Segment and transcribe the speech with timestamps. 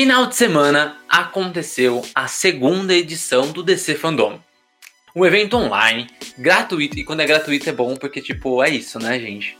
[0.00, 4.40] Final de semana aconteceu a segunda edição do DC Fandom.
[5.14, 6.06] Um evento online,
[6.38, 9.58] gratuito, e quando é gratuito é bom porque, tipo, é isso, né, gente?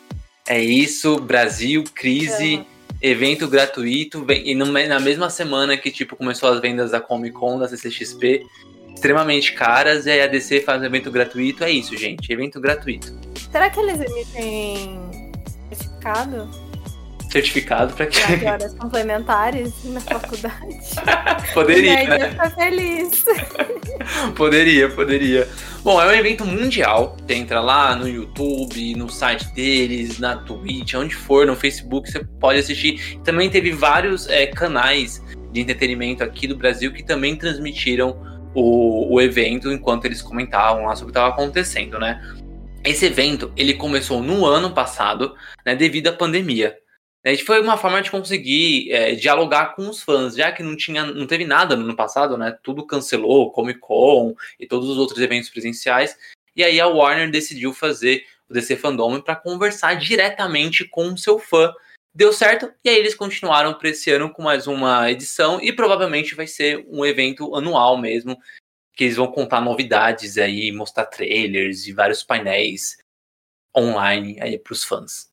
[0.49, 2.65] É isso, Brasil, crise, uhum.
[3.03, 7.69] evento gratuito, e na mesma semana que, tipo, começou as vendas da Comic Con, da
[7.69, 8.43] CCXP,
[8.95, 13.15] extremamente caras, e aí a DC faz um evento gratuito, é isso, gente, evento gratuito.
[13.53, 14.99] Será que eles emitem
[15.69, 16.70] certificado?
[17.31, 18.21] Certificado para que.
[18.45, 20.79] horas complementares na faculdade.
[21.55, 22.09] poderia.
[22.09, 22.35] Né?
[22.35, 23.25] Tá feliz.
[24.35, 25.49] poderia, poderia.
[25.83, 27.17] Bom, é um evento mundial.
[27.27, 32.25] Você entra lá no YouTube, no site deles, na Twitch, onde for, no Facebook, você
[32.41, 33.19] pode assistir.
[33.25, 38.21] Também teve vários é, canais de entretenimento aqui do Brasil que também transmitiram
[38.55, 42.21] o, o evento enquanto eles comentavam lá sobre o que estava acontecendo, né?
[42.85, 46.75] Esse evento ele começou no ano passado, né, devido à pandemia.
[47.25, 51.05] Gente foi uma forma de conseguir é, dialogar com os fãs, já que não tinha,
[51.05, 52.57] não teve nada no ano passado, né?
[52.63, 56.17] Tudo cancelou, Comic Con e todos os outros eventos presenciais.
[56.57, 61.39] E aí a Warner decidiu fazer o DC Fandom para conversar diretamente com o seu
[61.39, 61.73] fã.
[62.13, 66.35] Deu certo, e aí eles continuaram para esse ano com mais uma edição e provavelmente
[66.35, 68.37] vai ser um evento anual mesmo,
[68.95, 72.97] que eles vão contar novidades aí, mostrar trailers e vários painéis
[73.77, 75.30] online aí para os fãs.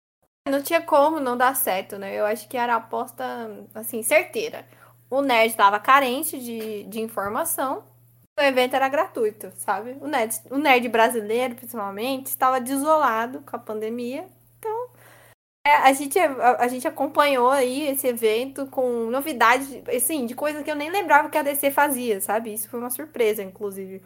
[0.47, 2.15] Não tinha como não dar certo, né?
[2.15, 3.23] Eu acho que era a aposta,
[3.75, 4.65] assim, certeira.
[5.09, 7.83] O nerd estava carente de, de informação,
[8.37, 9.97] o evento era gratuito, sabe?
[9.99, 14.27] O nerd, o nerd brasileiro, principalmente, estava desolado com a pandemia.
[14.59, 14.89] Então,
[15.65, 20.63] é, a, gente, a, a, gente acompanhou aí esse evento com novidades, assim, de coisas
[20.63, 22.53] que eu nem lembrava que a DC fazia, sabe?
[22.53, 24.03] Isso foi uma surpresa, inclusive.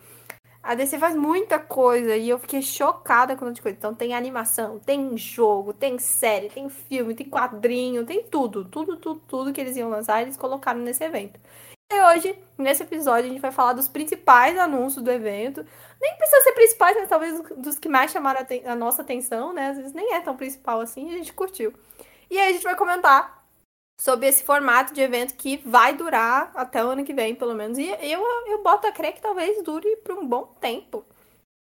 [0.63, 3.77] A DC faz muita coisa e eu fiquei chocada com de coisa.
[3.77, 8.63] Então tem animação, tem jogo, tem série, tem filme, tem quadrinho, tem tudo.
[8.65, 11.39] Tudo, tudo, tudo que eles iam lançar, eles colocaram nesse evento.
[11.91, 15.65] E hoje, nesse episódio, a gente vai falar dos principais anúncios do evento.
[15.99, 19.69] Nem precisa ser principais, mas talvez dos que mais chamaram a, a nossa atenção, né?
[19.69, 21.73] Às vezes nem é tão principal assim, a gente curtiu.
[22.29, 23.40] E aí a gente vai comentar
[24.01, 27.77] sobre esse formato de evento que vai durar até o ano que vem, pelo menos.
[27.77, 31.05] E eu, eu boto a crer que talvez dure por um bom tempo.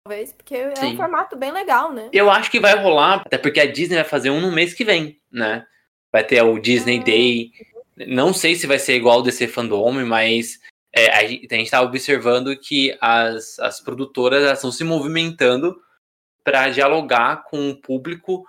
[0.03, 0.87] Talvez, porque é Sim.
[0.87, 2.09] um formato bem legal, né?
[2.11, 4.83] Eu acho que vai rolar, até porque a Disney vai fazer um no mês que
[4.83, 5.65] vem, né?
[6.11, 7.51] Vai ter o Disney ah, Day.
[8.05, 10.59] Não sei se vai ser igual ao DC Fandom, mas
[10.93, 15.81] é, a gente está observando que as, as produtoras estão se movimentando
[16.43, 18.45] para dialogar com o público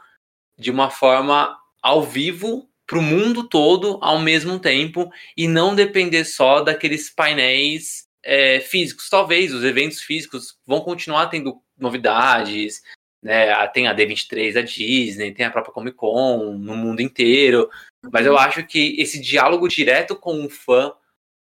[0.58, 6.24] de uma forma ao vivo para o mundo todo ao mesmo tempo e não depender
[6.24, 9.08] só daqueles painéis é, físicos.
[9.08, 12.82] Talvez os eventos físicos vão continuar tendo novidades,
[13.22, 13.50] né?
[13.52, 17.68] Ah, tem a D23 da Disney, tem a própria Comic Con no mundo inteiro,
[18.12, 20.92] mas eu acho que esse diálogo direto com o fã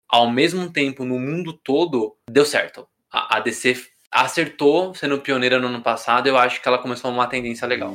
[0.08, 2.88] ao mesmo tempo no mundo todo deu certo.
[3.12, 7.28] A, a DC acertou sendo pioneira no ano passado, eu acho que ela começou uma
[7.28, 7.92] tendência legal.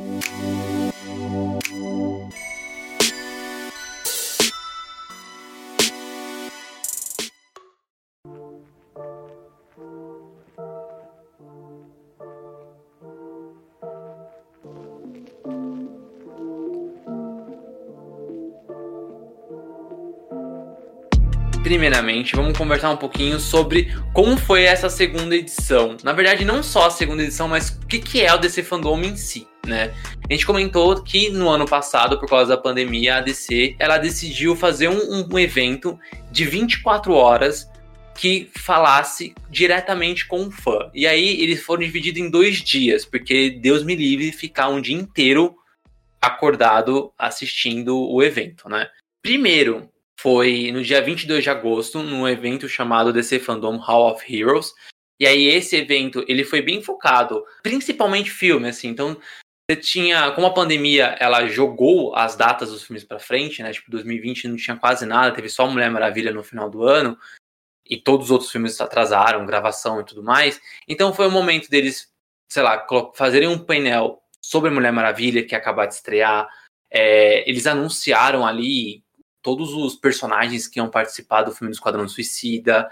[21.69, 25.99] Primeiramente, vamos conversar um pouquinho sobre como foi essa segunda edição.
[26.03, 28.99] Na verdade, não só a segunda edição, mas o que, que é o DC Fandom
[29.03, 29.93] em si, né?
[30.27, 34.57] A gente comentou que no ano passado, por causa da pandemia, a DC ela decidiu
[34.57, 35.99] fazer um, um evento
[36.33, 37.69] de 24 horas
[38.17, 40.91] que falasse diretamente com o fã.
[40.95, 44.97] E aí eles foram divididos em dois dias, porque Deus me livre ficar um dia
[44.97, 45.55] inteiro
[46.19, 48.89] acordado assistindo o evento, né?
[49.21, 54.75] Primeiro, foi no dia 22 de agosto, num evento chamado DC Fandom Hall of Heroes.
[55.21, 58.89] E aí esse evento, ele foi bem focado, principalmente filme, assim.
[58.89, 59.17] Então,
[59.71, 63.73] você tinha, como a pandemia, ela jogou as datas dos filmes para frente, né?
[63.73, 67.19] Tipo, 2020 não tinha quase nada, teve só Mulher Maravilha no final do ano.
[67.85, 70.61] E todos os outros filmes atrasaram, gravação e tudo mais.
[70.89, 72.09] Então foi o momento deles,
[72.51, 76.49] sei lá, fazerem um painel sobre Mulher Maravilha, que ia acabar de estrear.
[76.91, 79.03] É, eles anunciaram ali
[79.43, 82.89] todos os personagens que iam participar do filme do Esquadrão Suicida.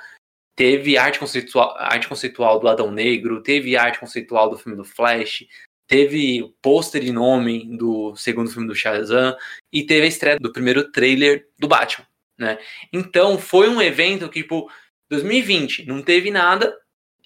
[0.57, 5.47] teve arte conceitual, arte conceitual do Adão Negro, teve arte conceitual do filme do Flash,
[5.87, 9.37] teve pôster e nome do segundo filme do Shazam
[9.73, 12.07] e teve a estreia do primeiro trailer do Batman,
[12.39, 12.59] né?
[12.93, 14.71] Então foi um evento que, tipo,
[15.11, 16.77] 2020 não teve nada,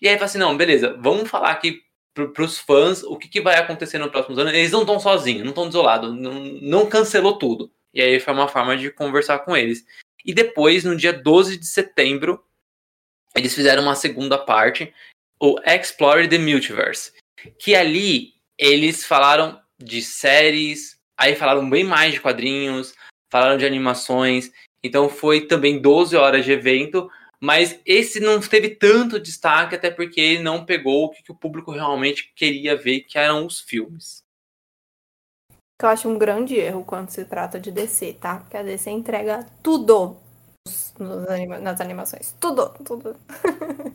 [0.01, 1.81] e aí fala assim, não, beleza, vamos falar aqui
[2.15, 4.53] para os fãs o que, que, vai acontecer nos próximos anos.
[4.53, 7.71] Eles não estão sozinhos, não estão desolados, não, não cancelou tudo.
[7.93, 9.85] E aí foi uma forma de conversar com eles.
[10.25, 12.45] E depois, no dia 12 de setembro,
[13.35, 14.93] eles fizeram uma segunda parte,
[15.41, 17.13] o Explore the Multiverse.
[17.59, 22.95] Que ali eles falaram de séries, aí falaram bem mais de quadrinhos,
[23.31, 24.51] falaram de animações.
[24.83, 27.11] Então foi também 12 horas de evento,
[27.41, 31.73] mas esse não teve tanto destaque, até porque ele não pegou o que, o público
[31.73, 34.23] realmente queria ver, que eram os filmes.
[35.82, 38.38] Eu acho um grande erro quando se trata de DC, tá?
[38.38, 40.17] Porque a DC entrega tudo
[41.62, 42.35] nas animações.
[42.38, 43.17] Tudo, tudo.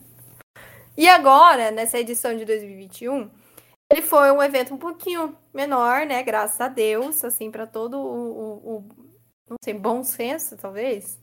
[0.98, 3.30] e agora, nessa edição de 2021,
[3.92, 6.24] ele foi um evento um pouquinho menor, né?
[6.24, 8.90] Graças a Deus, assim, para todo o, o, o,
[9.48, 11.20] não sei, bom senso, talvez.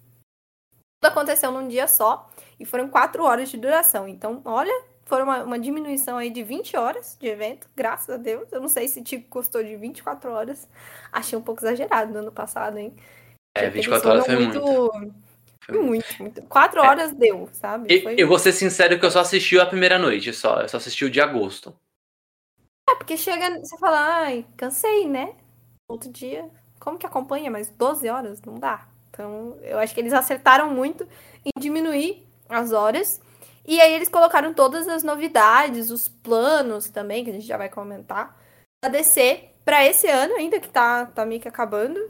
[1.01, 2.31] Tudo aconteceu num dia só
[2.61, 4.07] e foram quatro horas de duração.
[4.07, 8.51] Então, olha, foi uma, uma diminuição aí de 20 horas de evento, graças a Deus.
[8.51, 10.67] Eu não sei se Tico gostou de 24 horas.
[11.13, 12.97] Achei um pouco exagerado no ano passado, hein?
[13.55, 14.59] É, 24 horas foi muito.
[14.63, 15.15] muito.
[15.67, 16.43] Foi muito, muito.
[16.45, 16.89] Quatro é.
[16.89, 18.01] horas deu, sabe?
[18.01, 18.15] Foi...
[18.17, 20.63] Eu vou ser sincero que eu só assisti a primeira noite, só.
[20.63, 21.77] Eu só assisti o de agosto.
[22.89, 25.35] É, porque chega, você fala, ai, cansei, né?
[25.91, 26.49] Outro dia.
[26.81, 27.51] Como que acompanha?
[27.51, 28.41] Mas 12 horas?
[28.41, 28.89] Não dá.
[29.11, 31.07] Então, eu acho que eles acertaram muito
[31.45, 33.21] em diminuir as horas.
[33.67, 37.69] E aí eles colocaram todas as novidades, os planos também, que a gente já vai
[37.69, 38.37] comentar,
[38.83, 42.01] da DC para esse ano ainda, que tá, tá meio que acabando.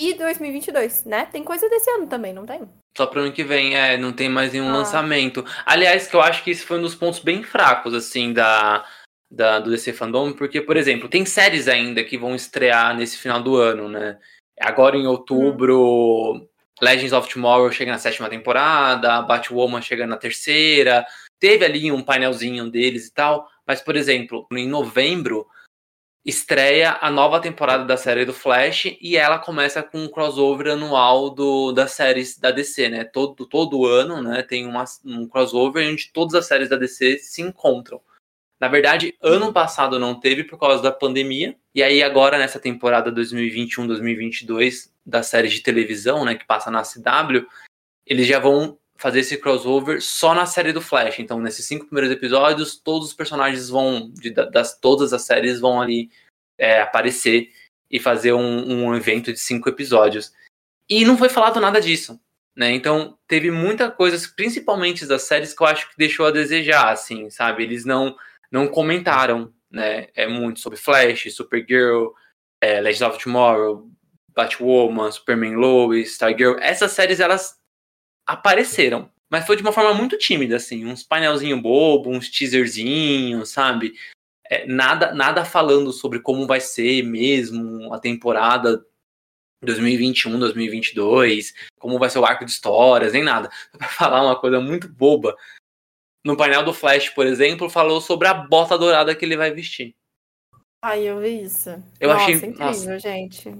[0.00, 1.26] E 2022, né?
[1.26, 2.62] Tem coisa desse ano também, não tem?
[2.96, 4.78] Só para o ano que vem, é, não tem mais nenhum ah.
[4.78, 5.44] lançamento.
[5.64, 8.84] Aliás, que eu acho que esse foi um dos pontos bem fracos, assim, da,
[9.30, 13.40] da, do DC Fandom, porque, por exemplo, tem séries ainda que vão estrear nesse final
[13.40, 14.18] do ano, né?
[14.58, 16.48] Agora em outubro, hum.
[16.80, 21.06] Legends of Tomorrow chega na sétima temporada, Batwoman chega na terceira.
[21.38, 25.46] Teve ali um painelzinho deles e tal, mas, por exemplo, em novembro
[26.24, 31.30] estreia a nova temporada da série do Flash e ela começa com um crossover anual
[31.30, 33.04] do, das séries da DC, né?
[33.04, 34.42] Todo, todo ano, né?
[34.42, 38.00] Tem uma, um crossover onde todas as séries da DC se encontram.
[38.60, 41.56] Na verdade, ano passado não teve por causa da pandemia.
[41.74, 47.46] E aí agora nessa temporada 2021-2022 da série de televisão, né, que passa na CW,
[48.06, 51.18] eles já vão fazer esse crossover só na série do Flash.
[51.18, 55.80] Então, nesses cinco primeiros episódios, todos os personagens vão de, das todas as séries vão
[55.80, 56.10] ali
[56.58, 57.50] é, aparecer
[57.90, 60.32] e fazer um, um evento de cinco episódios.
[60.88, 62.18] E não foi falado nada disso.
[62.56, 62.72] Né?
[62.72, 67.28] Então, teve muita coisa, principalmente das séries, que eu acho que deixou a desejar, assim,
[67.28, 67.62] sabe?
[67.62, 68.16] Eles não
[68.50, 70.08] não comentaram, né?
[70.14, 72.08] É muito sobre Flash, Supergirl,
[72.60, 73.90] é, Legends of Tomorrow,
[74.34, 76.58] Batwoman, Superman Lois, Stargirl.
[76.60, 77.56] Essas séries elas
[78.26, 83.94] apareceram, mas foi de uma forma muito tímida, assim, uns painelzinho bobo, uns teaserzinhos, sabe?
[84.48, 88.84] É, nada, nada falando sobre como vai ser mesmo a temporada
[89.62, 93.50] 2021, 2022, como vai ser o arco de histórias, nem nada.
[93.76, 95.36] Pra falar uma coisa muito boba,
[96.26, 99.94] no painel do Flash, por exemplo, falou sobre a bota dourada que ele vai vestir.
[100.84, 101.70] Ai, eu vi isso.
[102.00, 102.98] Eu Nossa, achei incrível, Nossa.
[102.98, 103.54] gente.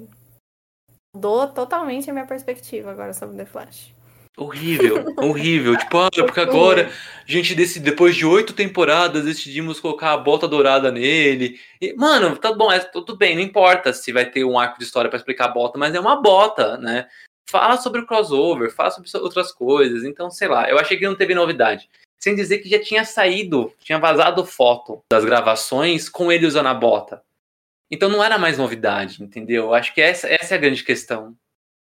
[1.15, 3.95] Mudou totalmente a minha perspectiva agora sobre The Flash.
[4.37, 5.79] Horrível, horrível.
[5.79, 6.91] Tipo, ah, porque agora
[7.27, 11.59] a gente decide, depois de oito temporadas decidimos colocar a bota dourada nele.
[11.81, 14.85] E, mano, tá bom, é tudo bem, não importa se vai ter um arco de
[14.85, 17.07] história para explicar a bota, mas é uma bota, né?
[17.49, 20.03] Fala sobre o crossover, fala sobre outras coisas.
[20.03, 23.73] Então, sei lá, eu achei que não teve novidade sem dizer que já tinha saído,
[23.81, 27.23] tinha vazado foto das gravações com ele usando a bota.
[27.91, 29.73] Então não era mais novidade, entendeu?
[29.73, 31.37] Acho que essa, essa é a grande questão.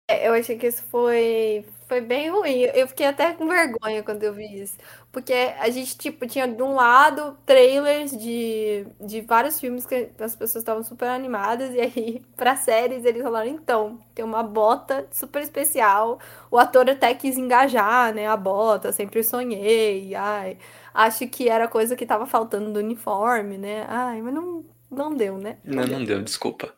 [0.07, 2.61] É, eu achei que isso foi, foi bem ruim.
[2.75, 4.77] Eu fiquei até com vergonha quando eu vi isso.
[5.11, 10.37] Porque a gente, tipo, tinha de um lado trailers de, de vários filmes que as
[10.37, 15.43] pessoas estavam super animadas, e aí, pra séries, eles falaram, então, tem uma bota super
[15.43, 16.19] especial.
[16.51, 18.27] O ator até quis engajar, né?
[18.27, 20.15] A bota, sempre sonhei.
[20.15, 20.59] Ai,
[20.93, 23.87] acho que era coisa que tava faltando do uniforme, né?
[23.89, 25.59] Ai, mas não, não deu, né?
[25.65, 26.75] Não, não deu, desculpa.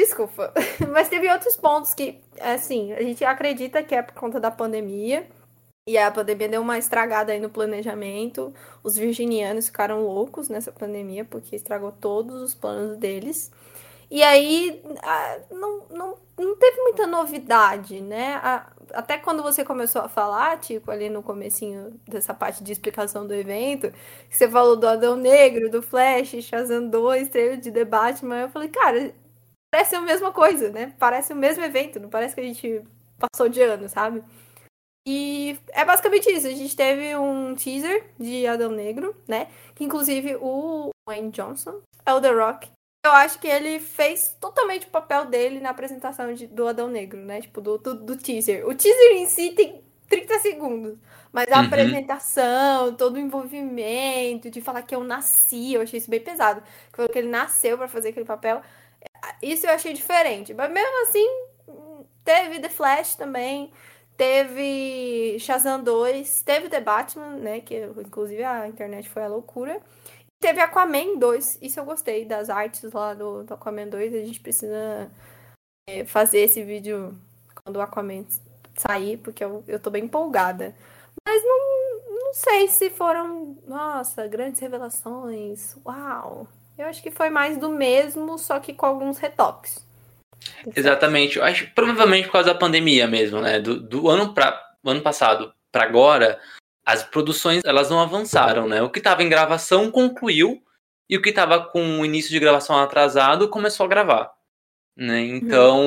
[0.00, 0.50] Desculpa.
[0.90, 5.26] Mas teve outros pontos que, assim, a gente acredita que é por conta da pandemia.
[5.86, 8.54] E a pandemia deu uma estragada aí no planejamento.
[8.82, 13.52] Os virginianos ficaram loucos nessa pandemia, porque estragou todos os planos deles.
[14.10, 14.82] E aí
[15.50, 18.40] não, não, não teve muita novidade, né?
[18.92, 23.34] até quando você começou a falar, tipo, ali no comecinho dessa parte de explicação do
[23.34, 23.92] evento,
[24.28, 28.68] você falou do Adão Negro, do Flash, Shazam 2, trailer de The Batman, eu falei,
[28.68, 29.12] cara,
[29.70, 30.94] parece a mesma coisa, né?
[30.98, 32.82] Parece o mesmo evento, não parece que a gente
[33.18, 34.22] passou de ano, sabe?
[35.06, 36.46] E é basicamente isso.
[36.46, 39.48] A gente teve um teaser de Adão Negro, né?
[39.74, 42.70] Que inclusive o Wayne Johnson é o The Rock.
[43.04, 47.18] Eu acho que ele fez totalmente o papel dele na apresentação de, do Adão Negro,
[47.18, 47.40] né?
[47.40, 48.68] Tipo, do, do, do, teaser.
[48.68, 50.98] O teaser em si tem 30 segundos.
[51.32, 51.66] Mas a uhum.
[51.66, 56.60] apresentação, todo o envolvimento, de falar que eu nasci, eu achei isso bem pesado.
[56.90, 58.60] Que falou que ele nasceu para fazer aquele papel.
[59.42, 60.54] Isso eu achei diferente.
[60.54, 61.26] Mas mesmo assim,
[62.24, 63.72] teve The Flash também.
[64.16, 67.60] Teve Shazam 2, teve The Batman, né?
[67.60, 69.80] Que inclusive a internet foi a loucura.
[70.40, 74.14] Teve Aquaman 2, isso eu gostei das artes lá do, do Aquaman 2.
[74.14, 75.10] A gente precisa
[75.88, 77.14] é, fazer esse vídeo
[77.62, 78.24] quando o Aquaman
[78.76, 80.74] sair, porque eu, eu tô bem empolgada.
[81.26, 85.76] Mas não, não sei se foram, nossa, grandes revelações.
[85.84, 86.46] Uau!
[86.80, 89.86] Eu acho que foi mais do mesmo, só que com alguns retoques.
[90.74, 91.36] Exatamente.
[91.36, 93.60] Eu acho provavelmente por causa da pandemia mesmo, né?
[93.60, 96.40] Do, do ano para ano passado para agora,
[96.86, 98.80] as produções elas não avançaram, né?
[98.80, 100.62] O que estava em gravação concluiu
[101.06, 104.32] e o que estava com o início de gravação atrasado começou a gravar,
[104.96, 105.20] né?
[105.20, 105.84] Então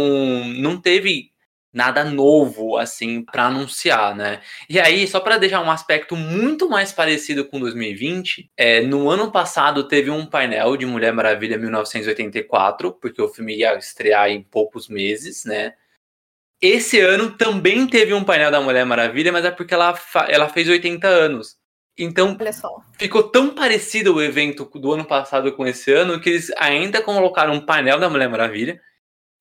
[0.57, 1.32] não teve
[1.73, 4.41] nada novo assim para anunciar, né?
[4.69, 9.31] E aí, só para deixar um aspecto muito mais parecido com 2020, é, no ano
[9.31, 14.87] passado teve um painel de Mulher Maravilha 1984, porque o filme ia estrear em poucos
[14.87, 15.73] meses, né?
[16.61, 19.99] Esse ano também teve um painel da Mulher Maravilha, mas é porque ela,
[20.29, 21.57] ela fez 80 anos.
[21.97, 22.35] Então,
[22.97, 27.53] ficou tão parecido o evento do ano passado com esse ano que eles ainda colocaram
[27.53, 28.81] um painel da Mulher Maravilha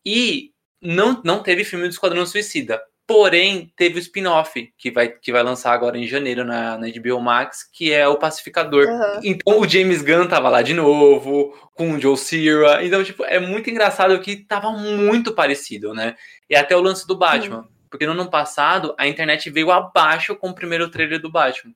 [0.05, 0.52] e
[0.83, 2.83] não, não teve filme do Esquadrão Suicida.
[3.07, 7.21] Porém, teve o spin-off que vai, que vai lançar agora em janeiro na, na HBO
[7.21, 8.87] Max, que é o Pacificador.
[8.87, 9.21] Uhum.
[9.23, 12.85] Então o James Gunn tava lá de novo, com o Joe Cera.
[12.85, 16.15] Então, tipo, é muito engraçado que tava muito parecido, né?
[16.49, 17.59] E até o lance do Batman.
[17.59, 17.69] Uhum.
[17.91, 21.75] Porque no ano passado a internet veio abaixo com o primeiro trailer do Batman.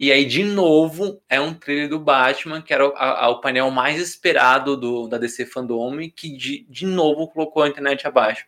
[0.00, 3.68] E aí, de novo, é um trailer do Batman, que era o, a, o painel
[3.72, 8.44] mais esperado do, da DC Fandom, que de, de novo colocou a internet abaixo.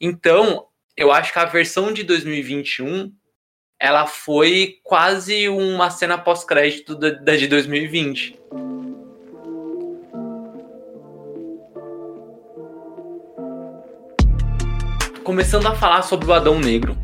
[0.00, 3.12] Então, eu acho que a versão de 2021
[3.80, 8.36] ela foi quase uma cena pós-crédito da, da de 2020.
[15.22, 16.98] Começando a falar sobre o Adão Negro,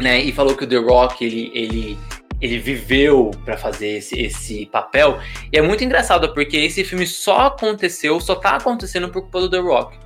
[0.00, 0.20] né?
[0.20, 1.98] E falou que o The Rock ele, ele
[2.42, 5.20] ele viveu para fazer esse, esse papel.
[5.52, 9.50] E é muito engraçado, porque esse filme só aconteceu, só tá acontecendo por culpa do
[9.50, 9.96] The Rock.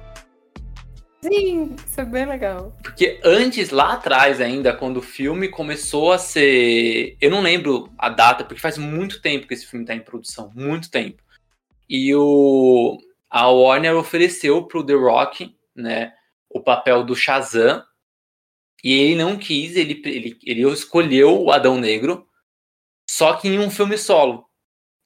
[1.22, 2.76] Sim, isso é bem legal.
[2.82, 7.16] Porque antes, lá atrás ainda, quando o filme começou a ser.
[7.20, 10.52] Eu não lembro a data, porque faz muito tempo que esse filme tá em produção
[10.54, 11.22] muito tempo.
[11.88, 12.98] E o.
[13.28, 16.12] A Warner ofereceu pro The Rock, né,
[16.48, 17.82] o papel do Shazam,
[18.82, 22.28] e ele não quis, ele, ele, ele escolheu o Adão Negro,
[23.08, 24.46] só que em um filme solo.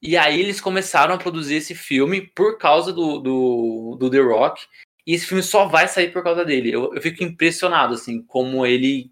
[0.03, 4.67] E aí eles começaram a produzir esse filme por causa do, do, do The Rock.
[5.07, 6.73] E esse filme só vai sair por causa dele.
[6.73, 9.11] Eu, eu fico impressionado, assim, como ele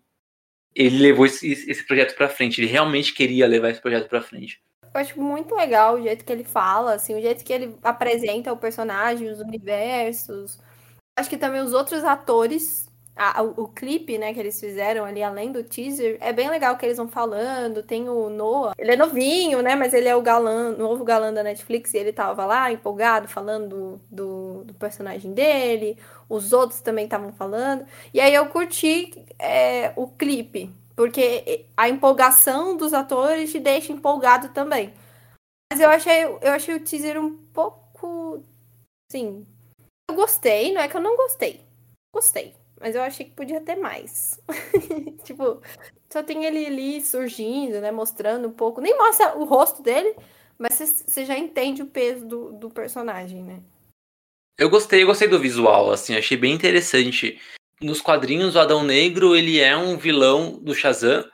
[0.74, 2.60] ele levou esse, esse projeto para frente.
[2.60, 4.62] Ele realmente queria levar esse projeto para frente.
[4.82, 8.52] Eu acho muito legal o jeito que ele fala, assim, o jeito que ele apresenta
[8.52, 10.58] o personagem, os universos.
[11.18, 12.87] Acho que também os outros atores
[13.18, 16.76] a, o, o, clipe, né, que eles fizeram ali, além do teaser, é bem legal
[16.78, 17.82] que eles vão falando.
[17.82, 21.42] Tem o Noah, ele é novinho, né, mas ele é o galã, novo galã da
[21.42, 25.98] Netflix, e ele tava lá empolgado, falando do, do, personagem dele.
[26.28, 27.84] Os outros também estavam falando.
[28.14, 34.50] E aí eu curti é, o clipe, porque a empolgação dos atores te deixa empolgado
[34.50, 34.94] também.
[35.72, 38.44] Mas eu achei, eu achei o teaser um pouco.
[39.10, 39.44] Sim.
[40.08, 41.60] Eu gostei, não é que eu não gostei.
[42.14, 42.54] Gostei.
[42.80, 44.40] Mas eu achei que podia ter mais.
[45.24, 45.60] tipo,
[46.10, 47.90] só tem ele ali surgindo, né?
[47.90, 48.80] Mostrando um pouco.
[48.80, 50.14] Nem mostra o rosto dele,
[50.58, 53.60] mas você já entende o peso do, do personagem, né?
[54.58, 57.40] Eu gostei, eu gostei do visual, assim, achei bem interessante.
[57.80, 61.24] Nos quadrinhos, o Adão Negro, ele é um vilão do Shazam,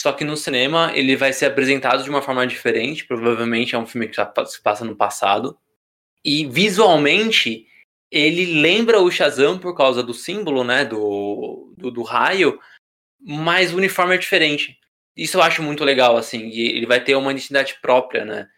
[0.00, 3.86] só que no cinema ele vai ser apresentado de uma forma diferente, provavelmente é um
[3.86, 5.58] filme que se passa no passado.
[6.24, 7.67] E visualmente,
[8.10, 12.58] ele lembra o Shazam por causa do símbolo, né, do, do, do, raio,
[13.20, 14.78] mas o uniforme é diferente.
[15.16, 18.48] Isso eu acho muito legal, assim, e ele vai ter uma identidade própria, né.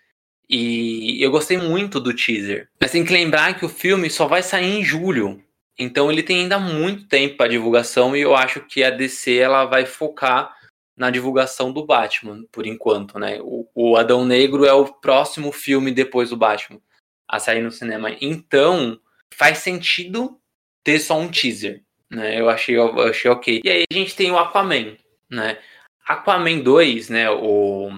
[0.49, 2.69] E eu gostei muito do teaser.
[2.81, 5.43] Mas tem que lembrar que o filme só vai sair em julho.
[5.79, 9.65] Então ele tem ainda muito tempo para divulgação e eu acho que a DC ela
[9.65, 10.55] vai focar
[10.97, 13.39] na divulgação do Batman, por enquanto, né?
[13.41, 16.81] O, o Adão Negro é o próximo filme depois do Batman
[17.27, 18.15] a sair no cinema.
[18.21, 19.01] Então,
[19.35, 20.39] faz sentido
[20.85, 22.41] ter só um teaser, né?
[22.41, 23.61] Eu achei, eu achei ok.
[23.65, 24.97] E aí a gente tem o Aquaman,
[25.31, 25.59] né?
[26.07, 27.31] Aquaman 2, né?
[27.31, 27.91] O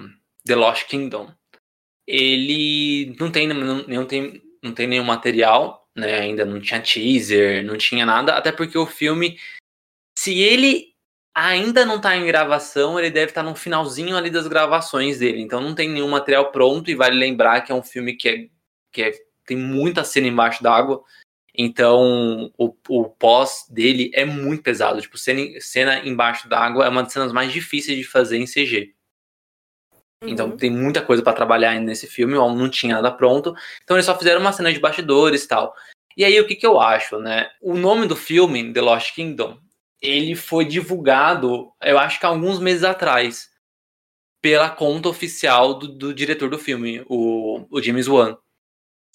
[0.45, 1.31] The Lost Kingdom.
[2.05, 6.19] Ele não tem, não, não tem, não tem nenhum material, né?
[6.19, 9.39] Ainda não tinha teaser, não tinha nada, até porque o filme,
[10.17, 10.93] se ele
[11.33, 15.41] ainda não está em gravação, ele deve estar tá no finalzinho ali das gravações dele.
[15.41, 18.47] Então não tem nenhum material pronto e vale lembrar que é um filme que, é,
[18.91, 19.11] que é,
[19.45, 21.03] tem muita cena embaixo d'água.
[21.55, 25.01] Então o, o pós dele é muito pesado.
[25.01, 28.93] Tipo, cena, cena embaixo d'água é uma das cenas mais difíceis de fazer em CG.
[30.25, 30.57] Então uhum.
[30.57, 33.53] tem muita coisa para trabalhar ainda nesse filme, não tinha nada pronto.
[33.83, 35.75] Então eles só fizeram uma cena de bastidores e tal.
[36.15, 37.49] E aí o que, que eu acho, né?
[37.61, 39.57] O nome do filme, The Lost Kingdom,
[40.01, 43.49] ele foi divulgado, eu acho que alguns meses atrás,
[44.41, 48.37] pela conta oficial do, do diretor do filme, o, o, James Wan.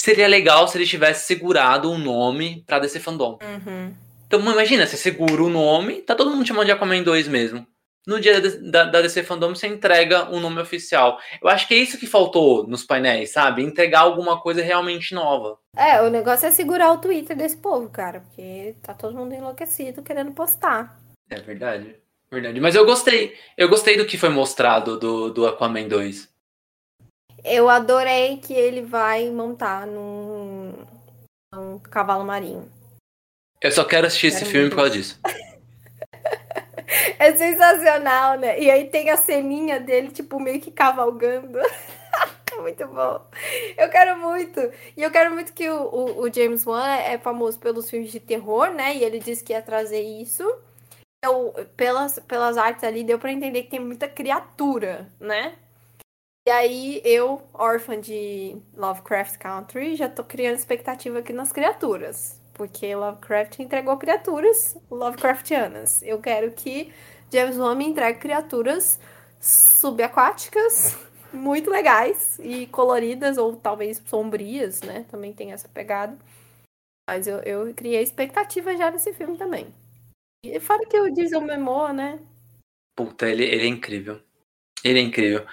[0.09, 3.39] Seria legal se ele tivesse segurado o um nome pra DC Fandom.
[3.43, 3.95] Uhum.
[4.27, 7.67] Então imagina, você segura o nome, tá todo mundo chamando de Aquaman 2 mesmo.
[8.07, 11.19] No dia da, da DC Fandom você entrega um nome oficial.
[11.43, 13.63] Eu acho que é isso que faltou nos painéis, sabe?
[13.63, 15.59] Entregar alguma coisa realmente nova.
[15.77, 20.03] É, o negócio é segurar o Twitter desse povo, cara, porque tá todo mundo enlouquecido
[20.03, 20.99] querendo postar.
[21.29, 21.97] É verdade.
[22.31, 22.61] Verdade.
[22.61, 23.35] Mas eu gostei.
[23.57, 26.29] Eu gostei do que foi mostrado do, do Aquaman 2.
[27.45, 30.75] Eu adorei que ele vai montar num,
[31.55, 32.69] num cavalo marinho.
[33.61, 35.21] Eu só quero assistir quero esse filme por causa disso.
[37.19, 38.61] é sensacional, né?
[38.61, 41.59] E aí tem a ceninha dele, tipo, meio que cavalgando.
[42.61, 43.25] muito bom.
[43.77, 44.61] Eu quero muito.
[44.97, 48.21] E eu quero muito que o, o, o, James Wan é famoso pelos filmes de
[48.21, 48.97] terror, né?
[48.97, 50.45] E ele disse que ia trazer isso.
[51.25, 55.57] Eu, pelas, pelas artes ali, deu para entender que tem muita criatura, né?
[56.49, 62.41] E aí, eu, órfã de Lovecraft Country, já tô criando expectativa aqui nas criaturas.
[62.55, 66.01] Porque Lovecraft entregou criaturas Lovecraftianas.
[66.03, 66.91] Eu quero que
[67.31, 68.99] James Wan me entregue criaturas
[69.39, 70.97] subaquáticas
[71.35, 75.05] muito legais e coloridas, ou talvez sombrias, né?
[75.11, 76.17] Também tem essa pegada.
[77.07, 79.67] Mas eu, eu criei expectativa já nesse filme também.
[80.43, 82.19] E fora que o Diesel Momoa, né?
[82.97, 84.19] Puta, ele, ele é incrível.
[84.83, 85.47] Ele é incrível.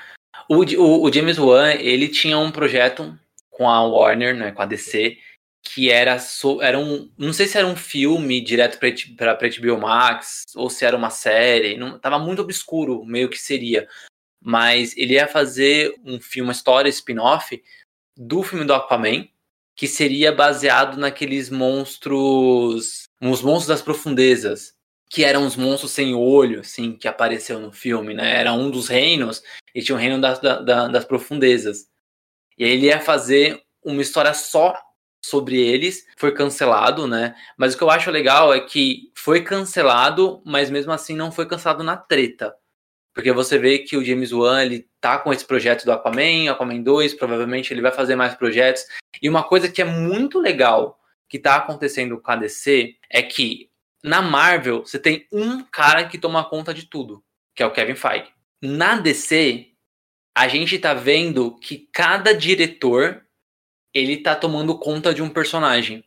[0.49, 3.17] O, o, o, James Wan, ele tinha um projeto
[3.49, 5.17] com a Warner, né, com a DC,
[5.63, 10.43] que era, so, era um, não sei se era um filme direto para HBO Max,
[10.55, 13.87] ou se era uma série, não, tava muito obscuro, meio que seria
[14.45, 17.59] mas ele ia fazer um filme, uma história spin-off
[18.15, 19.27] do filme do Aquaman,
[19.75, 24.75] que seria baseado naqueles monstros, os monstros das profundezas,
[25.09, 28.39] que eram os monstros sem olho, assim, que apareceu no filme, né?
[28.39, 29.41] Era um dos reinos
[29.75, 31.89] e tinha o um reino das, da, das profundezas.
[32.57, 34.73] E aí ele ia fazer uma história só
[35.23, 37.35] sobre eles, foi cancelado, né?
[37.57, 41.45] Mas o que eu acho legal é que foi cancelado, mas mesmo assim não foi
[41.45, 42.55] cancelado na treta.
[43.13, 46.81] Porque você vê que o James Wan, ele tá com esse projeto do Aquaman, Aquaman
[46.81, 48.83] 2, provavelmente ele vai fazer mais projetos.
[49.21, 53.69] E uma coisa que é muito legal que tá acontecendo com a DC é que
[54.03, 57.23] na Marvel você tem um cara que toma conta de tudo,
[57.55, 58.34] que é o Kevin Feige.
[58.65, 59.67] Na DC,
[60.35, 63.23] a gente tá vendo que cada diretor
[63.93, 66.03] ele tá tomando conta de um personagem.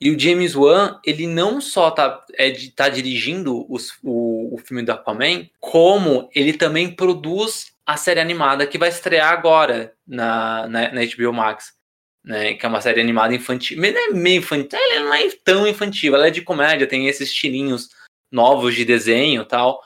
[0.00, 4.82] E o James Wan, ele não só tá, é, tá dirigindo os, o, o filme
[4.82, 10.92] do Aquaman, como ele também produz a série animada que vai estrear agora na, na,
[10.92, 11.76] na HBO Max.
[12.24, 13.78] Né, que é uma série animada infantil.
[13.80, 17.06] Mas não é meio infantil, ela não é tão infantil, ela é de comédia, tem
[17.06, 17.88] esses estilinhos
[18.30, 19.80] novos de desenho tal.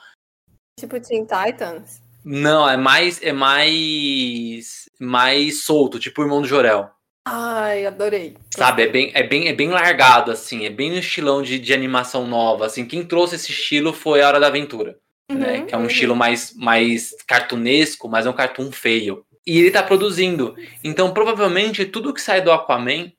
[0.77, 2.02] Tipo Teen Titans?
[2.23, 6.89] Não, é mais é mais mais solto, tipo o irmão do Jorel.
[7.25, 8.35] Ai, adorei.
[8.53, 11.73] Sabe, é bem, é bem, é bem largado, assim, é bem no estilão de, de
[11.73, 12.65] animação nova.
[12.65, 14.97] Assim, quem trouxe esse estilo foi a Hora da Aventura.
[15.31, 15.61] Né, uhum, né?
[15.65, 15.87] Que é um uhum.
[15.87, 19.25] estilo mais, mais cartunesco, mas é um cartoon feio.
[19.47, 20.55] E ele tá produzindo.
[20.83, 23.11] Então, provavelmente, tudo que sai do Aquaman,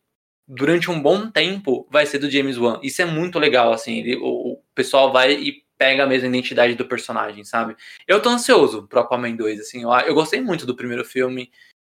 [0.47, 2.79] durante um bom tempo, vai ser do James Wan.
[2.83, 3.99] Isso é muito legal, assim.
[3.99, 7.77] Ele, o, o pessoal vai e pega a mesma identidade do personagem, sabe?
[8.07, 9.83] Eu tô ansioso pro Aquaman 2, assim.
[9.83, 11.51] Eu, eu gostei muito do primeiro filme.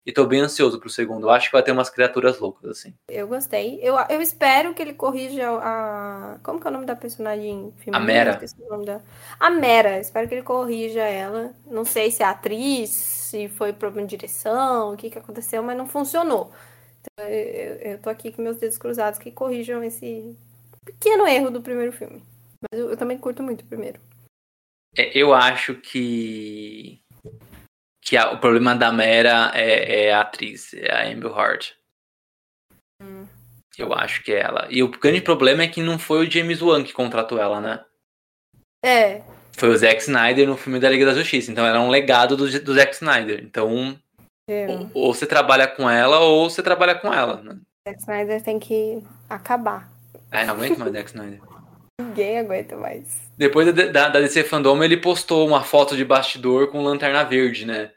[0.05, 1.27] E tô bem ansioso pro segundo.
[1.27, 2.93] Eu acho que vai ter umas criaturas loucas, assim.
[3.09, 3.77] Eu gostei.
[3.81, 6.39] Eu, eu espero que ele corrija a.
[6.43, 7.97] Como que é o nome da personagem feminina?
[7.97, 8.39] A Mera.
[8.85, 9.01] Da...
[9.37, 9.99] A Mera.
[9.99, 11.53] Espero que ele corrija ela.
[11.65, 15.75] Não sei se é atriz, se foi problema de direção, o que, que aconteceu, mas
[15.75, 16.53] não funcionou.
[17.01, 20.37] Então, eu, eu tô aqui com meus dedos cruzados que corrijam esse,
[20.87, 22.23] pequeno erro do primeiro filme.
[22.61, 23.99] Mas eu, eu também curto muito o primeiro.
[24.95, 26.99] É, eu acho que
[28.07, 31.75] que a, o problema da Mera é, é, a atriz, é a Amber Heard.
[33.03, 33.25] Hum.
[33.77, 34.65] Eu acho que é ela.
[34.69, 37.83] E o grande problema é que não foi o James Wan que contratou ela, né?
[38.83, 39.21] É.
[39.51, 41.51] Foi o Zack Snyder no filme da Liga da Justiça.
[41.51, 43.43] Então era um legado do, do Zack Snyder.
[43.43, 43.99] Então,
[44.49, 44.67] é.
[44.67, 47.41] ou, ou, você trabalha com ela ou você trabalha com ela.
[47.41, 47.59] Né?
[47.87, 49.91] Zack Snyder tem que acabar.
[50.31, 51.41] É, não aguento mais Zack Snyder.
[51.99, 53.21] Ninguém aguenta mais.
[53.35, 57.91] Depois da, da, DC Fandom, ele postou uma foto de bastidor com lanterna verde, né?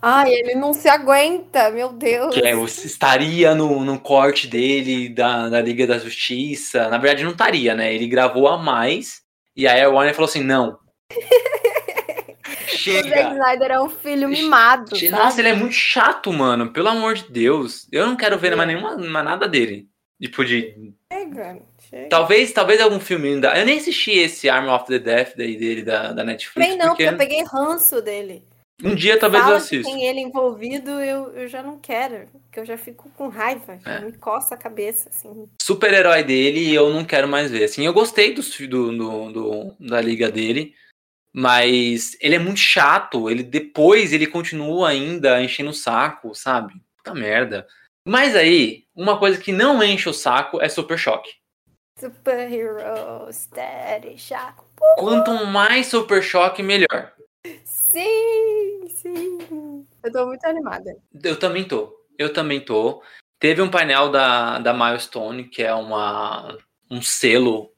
[0.00, 2.34] Ai, ele não se aguenta, meu Deus.
[2.34, 6.88] Que é, estaria no, no corte dele da, da Liga da Justiça.
[6.88, 7.92] Na verdade, não estaria, né?
[7.92, 9.22] Ele gravou a mais.
[9.56, 10.78] E aí a Warner falou assim: não.
[12.68, 13.06] Chega.
[13.06, 14.90] O Zack Snyder é um filho mimado.
[15.10, 15.40] Nossa, sabe?
[15.40, 16.72] ele é muito chato, mano.
[16.72, 17.88] Pelo amor de Deus.
[17.90, 18.56] Eu não quero ver é.
[18.56, 19.88] mais nenhuma mais nada dele.
[20.20, 20.94] Tipo de.
[21.12, 21.58] Chega.
[21.88, 22.08] Chega.
[22.08, 23.56] Talvez, talvez algum filme ainda.
[23.58, 26.54] Eu nem assisti esse Arm of the Death daí dele da, da Netflix.
[26.54, 27.04] Também não, porque...
[27.04, 28.42] porque eu peguei ranço dele.
[28.82, 29.90] Um dia talvez Fala eu assista.
[29.90, 34.00] tem ele envolvido, eu, eu já não quero, porque eu já fico com raiva, é.
[34.02, 35.48] me coça a cabeça, assim.
[35.60, 37.64] Super-herói dele eu não quero mais ver.
[37.64, 40.74] Assim, eu gostei do, do, do, do, da liga dele,
[41.32, 43.28] mas ele é muito chato.
[43.28, 46.74] Ele depois ele continua ainda enchendo o saco, sabe?
[46.98, 47.66] Puta merda.
[48.06, 51.30] Mas aí, uma coisa que não enche o saco é Super Choque.
[51.98, 54.64] Super Hero, Steady, Chaco.
[54.96, 57.12] Quanto mais Super Choque, melhor.
[57.64, 59.86] Sim, sim.
[60.02, 60.96] Eu tô muito animada.
[61.22, 61.92] Eu também tô.
[62.16, 63.02] Eu também tô.
[63.40, 66.56] Teve um painel da, da Milestone, que é uma,
[66.90, 67.72] um selo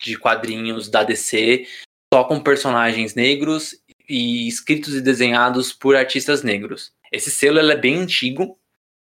[0.00, 1.66] de quadrinhos da DC,
[2.12, 3.74] só com personagens negros
[4.08, 6.92] e escritos e desenhados por artistas negros.
[7.12, 8.58] Esse selo é bem antigo,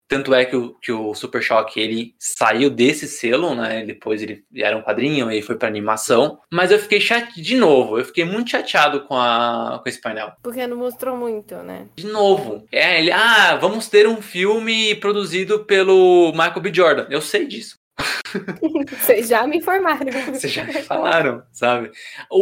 [0.08, 3.84] tanto é que o, que o Super Choque ele saiu desse selo, né?
[3.84, 6.38] Depois ele era um quadrinho e foi para animação.
[6.50, 7.98] Mas eu fiquei chateado de novo.
[7.98, 10.32] Eu fiquei muito chateado com, a, com esse painel.
[10.42, 11.86] Porque não mostrou muito, né?
[11.96, 12.64] De novo.
[12.70, 16.72] É, ele, ah, vamos ter um filme produzido pelo Michael B.
[16.72, 17.06] Jordan.
[17.10, 17.76] Eu sei disso.
[19.00, 20.12] Vocês já me informaram.
[20.32, 21.90] Vocês já me falaram, sabe?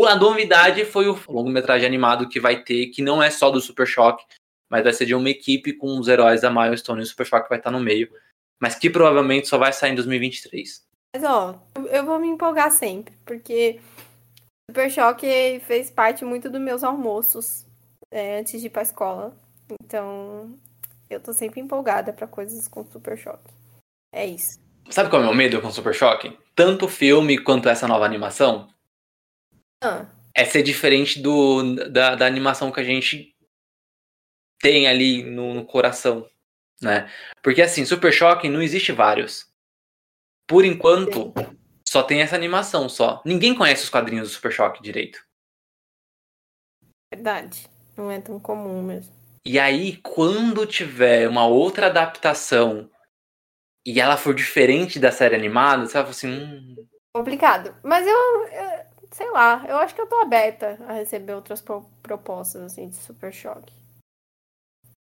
[0.09, 3.87] A novidade foi o longo-metragem animado que vai ter, que não é só do Super
[3.87, 4.24] Choque,
[4.70, 7.48] mas vai ser de uma equipe com os heróis da Milestone e o Super Shock
[7.48, 8.11] vai estar no meio,
[8.61, 10.85] mas que provavelmente só vai sair em 2023.
[11.14, 13.81] Mas ó, eu vou me empolgar sempre, porque
[14.70, 17.64] Super Shock fez parte muito dos meus almoços
[18.11, 19.37] é, antes de ir pra escola.
[19.83, 20.59] Então,
[21.09, 23.42] eu tô sempre empolgada para coisas com Super Shock.
[24.12, 24.59] É isso.
[24.90, 26.37] Sabe qual é o meu medo com Super Shock?
[26.55, 28.68] Tanto o filme quanto essa nova animação.
[29.83, 30.07] Ah.
[30.35, 33.34] É ser diferente do, da, da animação que a gente
[34.64, 36.27] tem ali no, no coração,
[36.81, 37.12] né?
[37.42, 39.46] Porque assim, Super Choque não existe vários.
[40.48, 41.35] Por enquanto,
[41.87, 43.20] só tem essa animação só.
[43.27, 45.22] Ninguém conhece os quadrinhos do Super Choque direito.
[47.12, 47.68] Verdade.
[47.94, 49.14] Não é tão comum mesmo.
[49.44, 52.90] E aí, quando tiver uma outra adaptação
[53.85, 56.31] e ela for diferente da série animada, você vai falar assim.
[56.31, 56.87] Hum...
[57.14, 57.77] Complicado.
[57.83, 61.62] Mas eu, eu, sei lá, eu acho que eu tô aberta a receber outras
[62.03, 63.84] propostas assim, de Super Choque.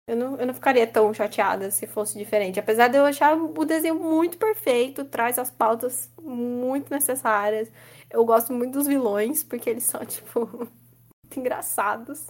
[0.09, 2.59] Eu não, eu não ficaria tão chateada se fosse diferente.
[2.59, 7.71] Apesar de eu achar o desenho muito perfeito, traz as pautas muito necessárias.
[8.11, 12.27] Eu gosto muito dos vilões, porque eles são, tipo, muito engraçados.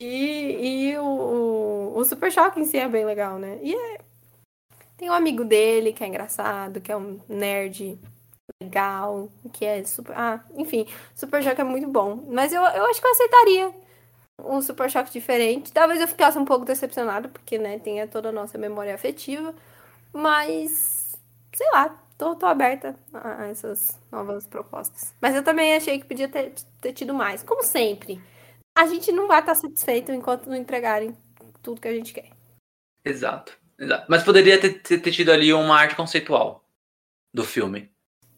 [0.00, 3.60] E, e o, o, Super Choque em si é bem legal, né?
[3.62, 3.98] E é,
[4.96, 7.96] tem um amigo dele que é engraçado, que é um nerd
[8.60, 10.16] legal, que é super.
[10.18, 12.24] Ah, enfim, Super Choque é muito bom.
[12.28, 13.83] Mas eu, eu acho que eu aceitaria
[14.38, 15.72] um super choque diferente.
[15.72, 19.54] Talvez eu ficasse um pouco decepcionado, porque, né, tem toda a nossa memória afetiva.
[20.12, 21.16] Mas,
[21.54, 25.14] sei lá, tô, tô aberta a essas novas propostas.
[25.20, 27.42] Mas eu também achei que podia ter, ter tido mais.
[27.42, 28.20] Como sempre,
[28.76, 31.16] a gente não vai estar satisfeito enquanto não entregarem
[31.62, 32.30] tudo que a gente quer.
[33.04, 34.06] Exato, exato.
[34.08, 36.64] Mas poderia ter, ter, ter tido ali uma arte conceitual
[37.32, 37.93] do filme.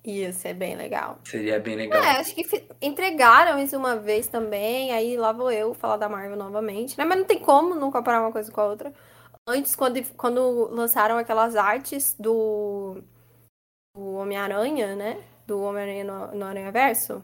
[0.07, 1.19] Ia ser bem legal.
[1.25, 2.01] Seria bem legal.
[2.01, 6.37] É, acho que entregaram isso uma vez também, aí lá vou eu falar da Marvel
[6.37, 7.05] novamente, né?
[7.05, 8.93] Mas não tem como não comparar uma coisa com a outra.
[9.49, 13.03] Antes, quando, quando lançaram aquelas artes do,
[13.97, 15.21] do Homem-Aranha, né?
[15.45, 17.21] Do Homem-Aranha no, no Aranha Verso.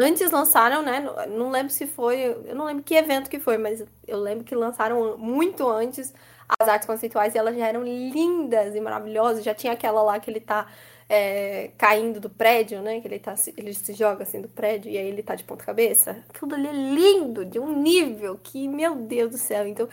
[0.00, 1.00] Antes lançaram, né?
[1.28, 2.22] Não lembro se foi.
[2.46, 6.14] Eu não lembro que evento que foi, mas eu lembro que lançaram muito antes
[6.60, 9.42] as artes conceituais e elas já eram lindas e maravilhosas.
[9.42, 10.68] Já tinha aquela lá que ele tá
[11.10, 13.00] é, caindo do prédio, né?
[13.00, 15.64] Que ele, tá, ele se joga assim do prédio e aí ele tá de ponta
[15.64, 16.24] cabeça.
[16.38, 19.66] Tudo ali é lindo, de um nível que, meu Deus do céu.
[19.66, 19.88] Então,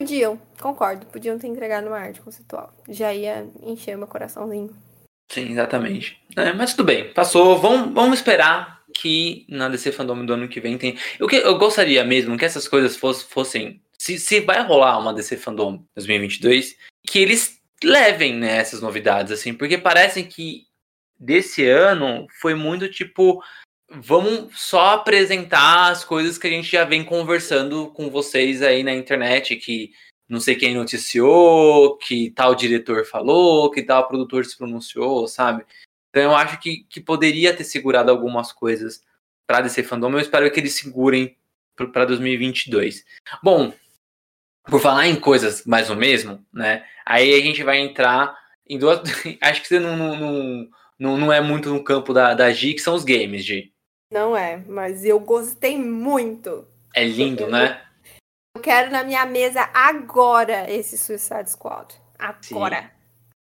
[0.00, 2.72] podiam, concordo, podiam ter entregado uma arte conceitual.
[2.88, 4.70] Já ia encher meu coraçãozinho.
[5.32, 6.22] Sim, exatamente.
[6.36, 7.58] É, mas tudo bem, passou.
[7.58, 10.96] Vamos, vamos esperar que na DC Fandom do ano que vem tem.
[11.18, 13.26] Eu, que, eu gostaria mesmo que essas coisas fossem.
[13.28, 19.32] fossem se, se vai rolar uma DC Fandom 2022, que eles levem né, essas novidades,
[19.32, 20.66] assim, porque parecem que
[21.18, 23.42] desse ano foi muito tipo.
[23.88, 28.92] Vamos só apresentar as coisas que a gente já vem conversando com vocês aí na
[28.92, 29.92] internet, que
[30.28, 35.64] não sei quem noticiou, que tal diretor falou, que tal produtor se pronunciou, sabe?
[36.10, 39.04] Então eu acho que, que poderia ter segurado algumas coisas
[39.46, 40.10] para DC Fandom.
[40.12, 41.36] Eu espero que eles segurem
[41.92, 43.04] para 2022.
[43.42, 43.72] Bom,
[44.70, 46.84] por falar em coisas mais ou mesmo, né?
[47.04, 48.36] Aí a gente vai entrar
[48.68, 49.00] em duas.
[49.40, 52.80] acho que você não, não, não, não é muito no campo da, da G, que
[52.80, 53.70] são os games, G.
[54.12, 56.66] Não é, mas eu gostei muito.
[56.94, 57.82] É lindo, né?
[58.56, 61.94] Eu quero na minha mesa agora esse Suicide Squad.
[62.18, 62.82] Agora.
[62.82, 62.88] Sim.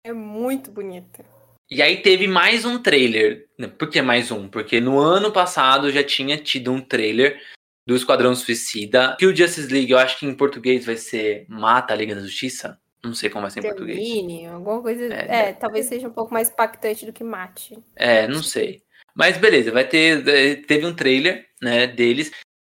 [0.06, 1.24] É muito bonito.
[1.70, 3.46] E aí teve mais um trailer.
[3.78, 4.48] Por que mais um?
[4.48, 7.40] Porque no ano passado já tinha tido um trailer
[7.86, 9.16] do Esquadrão Suicida.
[9.18, 12.22] Que o Justice League, eu acho que em português vai ser Mata a Liga da
[12.22, 12.78] Justiça.
[13.02, 14.52] Não sei como vai ser em Termine, português.
[14.52, 15.04] alguma coisa.
[15.12, 17.78] É, é, talvez seja um pouco mais impactante do que Mate.
[17.94, 18.82] É, não sei.
[19.14, 20.26] Mas beleza, vai ter.
[20.26, 22.32] Eh, teve um trailer, né, deles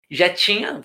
[0.10, 0.82] já tinha,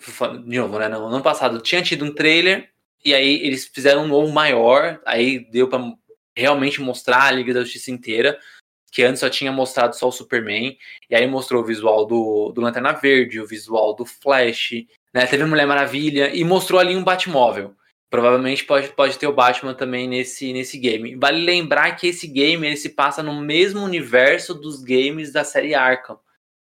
[0.47, 2.69] de novo, né, no ano passado tinha tido um trailer
[3.05, 5.81] e aí eles fizeram um novo maior, aí deu para
[6.37, 8.39] realmente mostrar a Liga da Justiça inteira,
[8.95, 10.79] que antes só tinha mostrado só o Superman,
[11.11, 15.43] e aí mostrou o visual do, do Lanterna Verde, o visual do Flash, né, teve
[15.43, 17.75] a Mulher Maravilha e mostrou ali um Batmóvel.
[18.09, 21.17] Provavelmente pode, pode ter o Batman também nesse, nesse game.
[21.17, 25.75] Vale lembrar que esse game ele se passa no mesmo universo dos games da série
[25.75, 26.21] Arkham,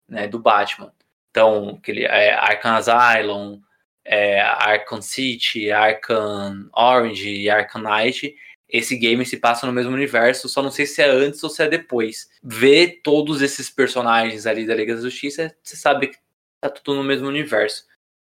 [0.09, 0.93] né, do Batman.
[1.33, 3.61] Então, aquele, é, Arkham Asylum,
[4.05, 8.37] é, Arkham City, Arkham Orange e Arkham Knight,
[8.75, 11.63] esse game se passa no mesmo universo, só não sei se é antes ou se
[11.63, 12.29] é depois.
[12.43, 16.19] Ver todos esses personagens ali da Liga da Justiça, você sabe que
[16.61, 17.85] tá tudo no mesmo universo.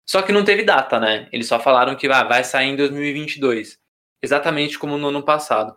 [0.07, 1.27] Só que não teve data, né?
[1.33, 3.77] Eles só falaram que ah, vai sair em 2022.
[4.23, 5.75] Exatamente como no ano passado.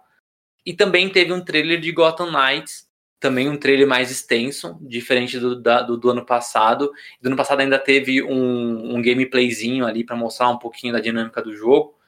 [0.65, 2.87] E também teve um trailer de Gotham Knights,
[3.19, 6.93] também um trailer mais extenso, diferente do, da, do, do, ano passado.
[7.21, 11.43] Do ano passado ainda teve um, um gameplayzinho ali para mostrar um pouquinho da dinâmica
[11.43, 11.99] do jogo.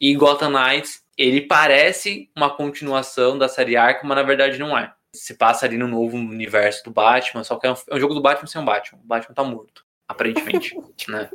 [0.00, 4.92] E Gotham Knights, ele parece uma continuação da série Arkham, mas na verdade não é.
[5.14, 8.14] Se passa ali no novo universo do Batman, só que é um, é um jogo
[8.14, 8.98] do Batman sem o Batman.
[9.02, 10.74] O Batman tá morto, aparentemente,
[11.08, 11.30] né?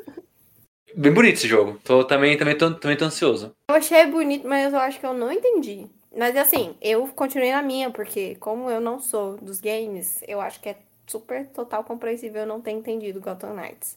[0.96, 1.80] Bem bonito esse jogo.
[1.84, 3.54] Tô, também, também, tô, também tô ansioso.
[3.70, 5.88] Eu achei bonito, mas eu acho que eu não entendi.
[6.16, 10.60] Mas assim, eu continuei na minha, porque como eu não sou dos games, eu acho
[10.60, 13.96] que é super total compreensível eu não ter entendido Gotham Knights.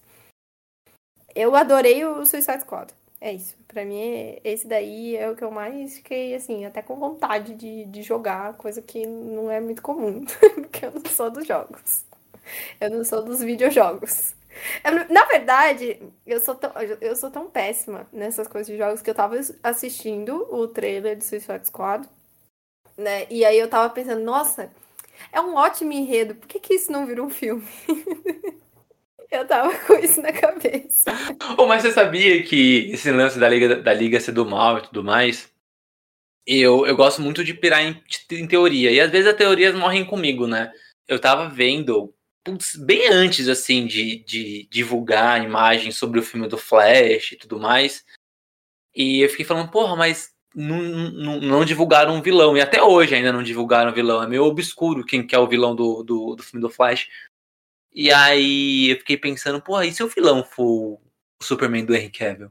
[1.34, 2.92] Eu adorei o Suicide Squad.
[3.20, 3.54] É isso.
[3.68, 7.84] Pra mim, esse daí é o que eu mais fiquei, assim, até com vontade de,
[7.84, 12.04] de jogar, coisa que não é muito comum, porque eu não sou dos jogos.
[12.80, 14.34] Eu não sou dos videojogos.
[15.10, 19.14] Na verdade, eu sou, tão, eu sou tão péssima nessas coisas de jogos que eu
[19.14, 22.08] tava assistindo o trailer de Suicide Squad,
[22.98, 23.26] né?
[23.30, 24.70] E aí eu tava pensando, nossa,
[25.32, 27.64] é um ótimo enredo, por que, que isso não virou um filme?
[29.30, 31.10] eu tava com isso na cabeça.
[31.56, 34.82] Oh, mas você sabia que esse lance da Liga, da Liga ser do mal e
[34.82, 35.52] tudo mais?
[36.46, 40.04] Eu, eu gosto muito de pirar em, em teoria, e às vezes as teorias morrem
[40.04, 40.72] comigo, né?
[41.06, 42.12] Eu tava vendo
[42.44, 47.60] putz, bem antes, assim, de, de divulgar imagens sobre o filme do Flash e tudo
[47.60, 48.04] mais.
[48.94, 52.56] E eu fiquei falando, porra, mas não, não, não, divulgaram um vilão.
[52.56, 54.22] E até hoje ainda não divulgaram o vilão.
[54.22, 57.08] É meio obscuro quem que é o vilão do, do, do filme do Flash.
[57.92, 61.00] E aí eu fiquei pensando, porra, e se o vilão for o
[61.42, 62.50] Superman do Henry Cavill?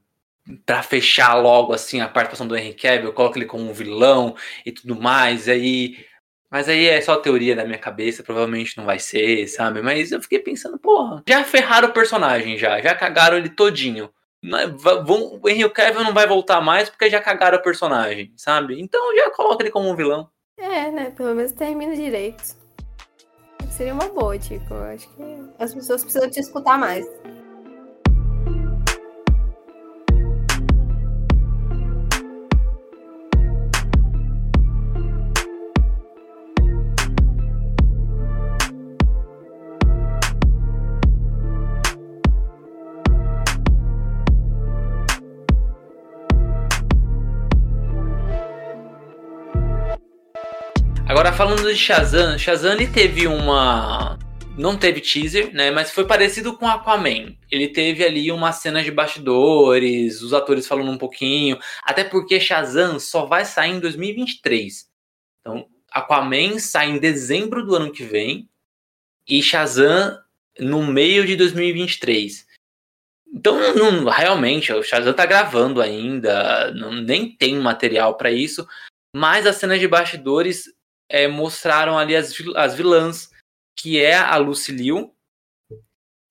[0.66, 4.72] Pra fechar logo, assim, a participação do Henry Cavill, coloca ele como um vilão e
[4.72, 5.48] tudo mais.
[5.48, 6.06] Aí
[6.50, 9.82] mas aí é só teoria da minha cabeça, provavelmente não vai ser, sabe?
[9.84, 14.10] Mas eu fiquei pensando, porra, já ferraram o personagem já, já cagaram ele todinho.
[14.42, 18.82] O Henry Cavill não vai voltar mais porque já cagaram o personagem, sabe?
[18.82, 20.30] Então já coloca ele como um vilão.
[20.58, 21.12] É, né?
[21.12, 22.59] Pelo menos termina direito.
[23.80, 24.36] Seria uma boa.
[24.36, 25.24] Eu acho que
[25.58, 27.06] as pessoas precisam te escutar mais.
[51.10, 54.16] Agora falando de Shazam, Shazam ele teve uma
[54.56, 55.72] não teve teaser, né?
[55.72, 57.36] Mas foi parecido com Aquaman.
[57.50, 63.00] Ele teve ali uma cena de bastidores, os atores falando um pouquinho, até porque Shazam
[63.00, 64.88] só vai sair em 2023.
[65.42, 68.48] Então, Aquaman sai em dezembro do ano que vem
[69.28, 70.16] e Shazam
[70.60, 72.46] no meio de 2023.
[73.34, 78.68] Então, não, realmente, o Shazam tá gravando ainda, não, nem tem material para isso,
[79.16, 80.66] mas as cenas de bastidores
[81.10, 83.30] é, mostraram ali as, as vilãs,
[83.76, 85.14] que é a Lucy Liu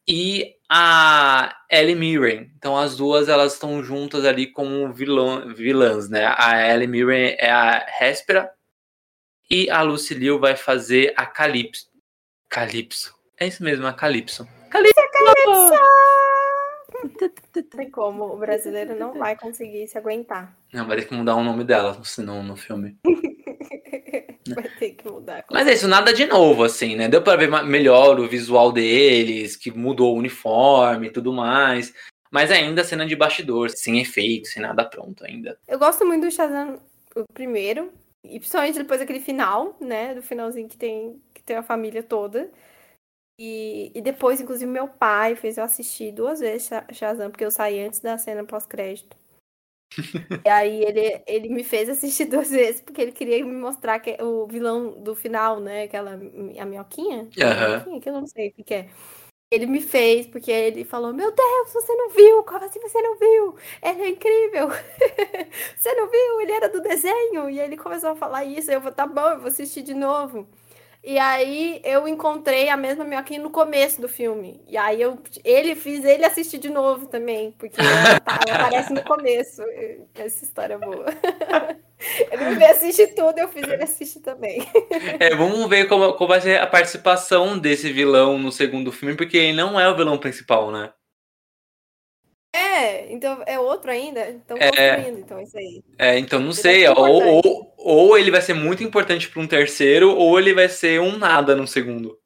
[0.07, 2.51] e a Ellie Mirren.
[2.57, 6.33] Então, as duas elas estão juntas ali como vilão, vilãs, né?
[6.37, 8.51] A Ellie Mirren é a Hespera
[9.51, 11.89] e a Lucy Liu vai fazer a Calypso.
[12.49, 13.15] Calypso.
[13.39, 14.47] É isso mesmo, a Calypso.
[14.71, 14.95] Calypso!
[15.13, 16.38] Calypso!
[17.71, 20.57] Tem como, o brasileiro não vai conseguir se aguentar.
[20.73, 22.97] Não, vai ter que mudar o nome dela, senão no filme.
[24.55, 25.45] vai ter que mudar.
[25.51, 27.09] Mas é isso, nada de novo, assim, né?
[27.09, 31.93] Deu pra ver melhor o visual deles, que mudou o uniforme e tudo mais.
[32.31, 35.59] Mas ainda cena de bastidor, sem efeito, sem nada pronto ainda.
[35.67, 36.79] Eu gosto muito do Shazam,
[37.17, 37.91] o primeiro,
[38.23, 40.15] e principalmente depois daquele final, né?
[40.15, 42.51] Do finalzinho que tem, que tem a família toda.
[43.39, 47.81] E, e depois, inclusive, meu pai fez eu assistir duas vezes Shazam, porque eu saí
[47.81, 49.17] antes da cena pós-crédito.
[50.45, 54.21] e aí ele, ele me fez assistir duas vezes, porque ele queria me mostrar que
[54.23, 55.85] o vilão do final, né?
[55.85, 57.23] Aquela a minhoquinha?
[57.23, 57.69] Uhum.
[57.69, 58.89] minhoquinha que eu não sei o que, que é.
[59.51, 62.43] Ele me fez, porque ele falou: Meu Deus, você não viu?
[62.43, 63.57] Como assim você não viu?
[63.83, 64.69] Ele é incrível.
[65.75, 66.41] você não viu?
[66.43, 67.49] Ele era do desenho.
[67.49, 68.71] E ele começou a falar isso.
[68.71, 70.47] Eu vou, tá bom, eu vou assistir de novo.
[71.03, 74.61] E aí eu encontrei a mesma minhoquinha no começo do filme.
[74.67, 79.63] E aí eu ele fiz ele assistir de novo também, porque tá, aparece no começo.
[80.15, 81.07] Essa história é boa.
[82.31, 84.65] Ele me fez assistir tudo, eu fiz ele assistir também.
[85.19, 89.37] É, vamos ver como, como vai ser a participação desse vilão no segundo filme, porque
[89.37, 90.93] ele não é o vilão principal, né?
[92.59, 94.29] É, então é outro ainda?
[94.31, 95.83] Então é, então isso aí.
[95.97, 96.89] É, então não ele sei.
[96.89, 101.01] Ou, ou, ou, ele vai ser muito importante para um terceiro, ou ele vai ser
[101.01, 102.19] um nada no segundo.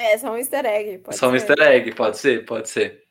[0.00, 0.98] É, só um easter egg.
[0.98, 1.32] Pode só ser.
[1.32, 3.04] um easter egg, pode ser, pode ser.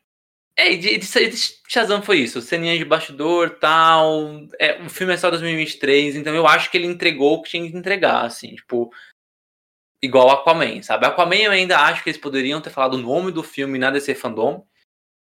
[0.57, 2.41] É, de, de, de Shazam foi isso.
[2.41, 4.47] Ceninha de bastidor tal.
[4.59, 7.69] É, o filme é só 2023, então eu acho que ele entregou o que tinha
[7.69, 8.91] que entregar, assim, tipo.
[10.01, 11.05] Igual Aquaman, sabe?
[11.05, 14.15] Aquaman eu ainda acho que eles poderiam ter falado o nome do filme na DC
[14.15, 14.65] Fandom.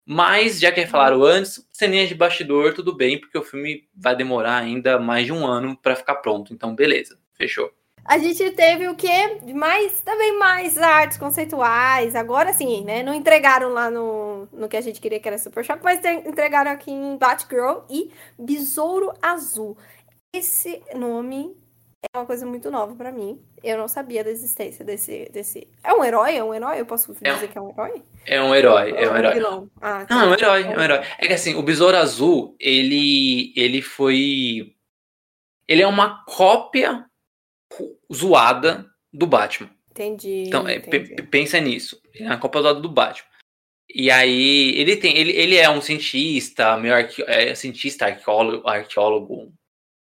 [0.08, 4.58] Mas, já que falaram antes, ceninhas de bastidor, tudo bem, porque o filme vai demorar
[4.58, 6.54] ainda mais de um ano para ficar pronto.
[6.54, 7.72] Então, beleza, fechou.
[8.04, 9.40] A gente teve o quê?
[9.52, 12.14] Mais, também mais artes conceituais.
[12.14, 13.02] Agora sim, né?
[13.02, 16.70] Não entregaram lá no, no que a gente queria que era Super Shock, mas entregaram
[16.70, 19.76] aqui em Batgirl e Besouro Azul.
[20.32, 21.56] Esse nome
[22.12, 23.40] é uma coisa muito nova para mim.
[23.62, 25.68] Eu não sabia da existência desse, desse.
[25.82, 26.36] É um herói?
[26.36, 26.80] É um herói?
[26.80, 28.02] Eu posso dizer é, que é um herói?
[28.24, 29.68] É um herói, é um herói.
[29.80, 30.14] Ah, tá.
[30.14, 31.00] Não, é um herói, é um herói.
[31.18, 34.74] É que assim, o Besouro Azul, ele, ele foi.
[35.68, 37.06] Ele é uma cópia
[38.12, 39.70] zoada do Batman.
[39.90, 40.44] Entendi.
[40.46, 41.22] Então, é, entendi.
[41.24, 42.00] pensa nisso.
[42.14, 43.26] Ele é uma cópia zoada do Batman.
[43.94, 45.16] E aí, ele tem.
[45.16, 49.52] Ele, ele é um cientista, meio arque, é, cientista, arqueólogo, arqueólogo,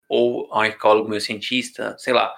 [0.07, 2.33] ou um arqueólogo meio cientista, sei lá.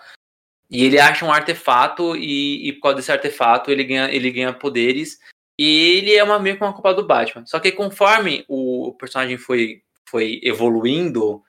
[0.70, 4.54] E ele acha um artefato e, e por causa desse artefato ele ganha, ele ganha
[4.54, 5.20] poderes.
[5.58, 7.46] E ele é uma, meio que uma culpa do Batman.
[7.46, 11.42] Só que conforme o personagem foi, foi evoluindo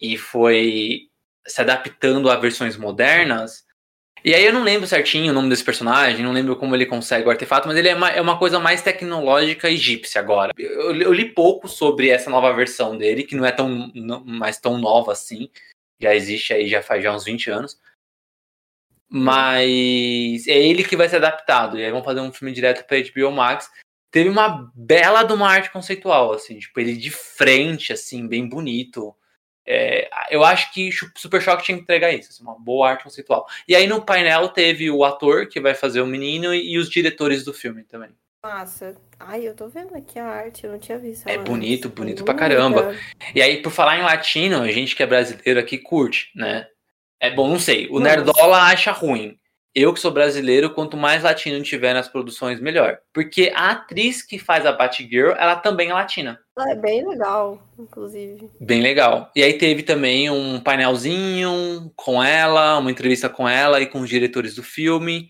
[0.00, 1.08] e foi
[1.46, 3.65] se adaptando a versões modernas.
[4.26, 7.28] E aí eu não lembro certinho o nome desse personagem, não lembro como ele consegue
[7.28, 10.52] o artefato, mas ele é uma, é uma coisa mais tecnológica egípcia agora.
[10.58, 14.58] Eu, eu, li pouco sobre essa nova versão dele, que não é tão não, mais
[14.58, 15.48] tão nova assim.
[16.00, 17.80] Já existe aí, já faz já uns 20 anos.
[19.08, 21.78] Mas é ele que vai ser adaptado.
[21.78, 23.70] E aí vão fazer um filme direto pra HBO Max.
[24.10, 29.14] Teve uma bela de uma arte conceitual, assim, tipo, ele de frente, assim, bem bonito.
[29.66, 33.46] É, eu acho que Super Choque tinha que entregar isso, assim, uma boa arte conceitual.
[33.66, 37.44] E aí no painel teve o ator que vai fazer o menino e, os diretores
[37.44, 38.10] do filme também.
[38.44, 41.26] Nossa, ai, eu tô vendo aqui a arte, eu não tinha visto.
[41.26, 42.94] É bonito, bonito pra caramba.
[43.34, 46.68] E aí, por falar em latino, a gente que é brasileiro aqui curte, né?
[47.18, 47.88] É bom, não sei.
[47.88, 48.04] O Nossa.
[48.04, 49.36] Nerdola acha ruim.
[49.78, 52.98] Eu que sou brasileiro, quanto mais latino tiver nas produções, melhor.
[53.12, 56.40] Porque a atriz que faz a Batgirl, ela também é latina.
[56.56, 58.48] Ela é bem legal, inclusive.
[58.58, 59.30] Bem legal.
[59.36, 64.08] E aí teve também um painelzinho com ela, uma entrevista com ela e com os
[64.08, 65.28] diretores do filme.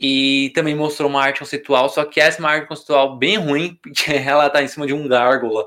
[0.00, 3.76] E também mostrou uma arte conceitual, só que essa é uma arte conceitual bem ruim,
[3.82, 5.66] porque ela tá em cima de um gárgula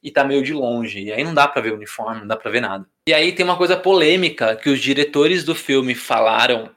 [0.00, 1.00] e tá meio de longe.
[1.00, 2.86] E aí não dá para ver o uniforme, não dá para ver nada.
[3.08, 6.70] E aí tem uma coisa polêmica que os diretores do filme falaram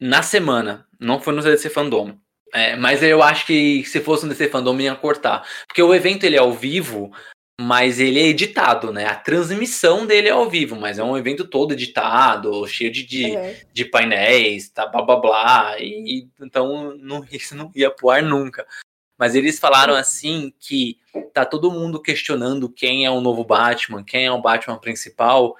[0.00, 2.16] na semana, não foi no DC Fandom.
[2.52, 5.46] É, mas eu acho que se fosse no DC Fandom ia cortar.
[5.66, 7.12] Porque o evento ele é ao vivo,
[7.60, 9.06] mas ele é editado, né?
[9.06, 13.36] A transmissão dele é ao vivo, mas é um evento todo editado, cheio de, de,
[13.36, 13.54] uhum.
[13.72, 15.76] de painéis, tá, blá blá blá.
[15.80, 18.66] E, então não, isso não ia pro ar nunca.
[19.18, 20.96] Mas eles falaram assim que
[21.34, 25.56] tá todo mundo questionando quem é o novo Batman, quem é o Batman principal.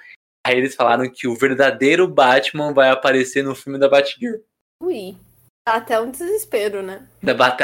[0.49, 4.39] Aí eles falaram que o verdadeiro Batman vai aparecer no filme da Batgirl.
[4.81, 5.15] Ui.
[5.63, 7.07] Até um desespero, né?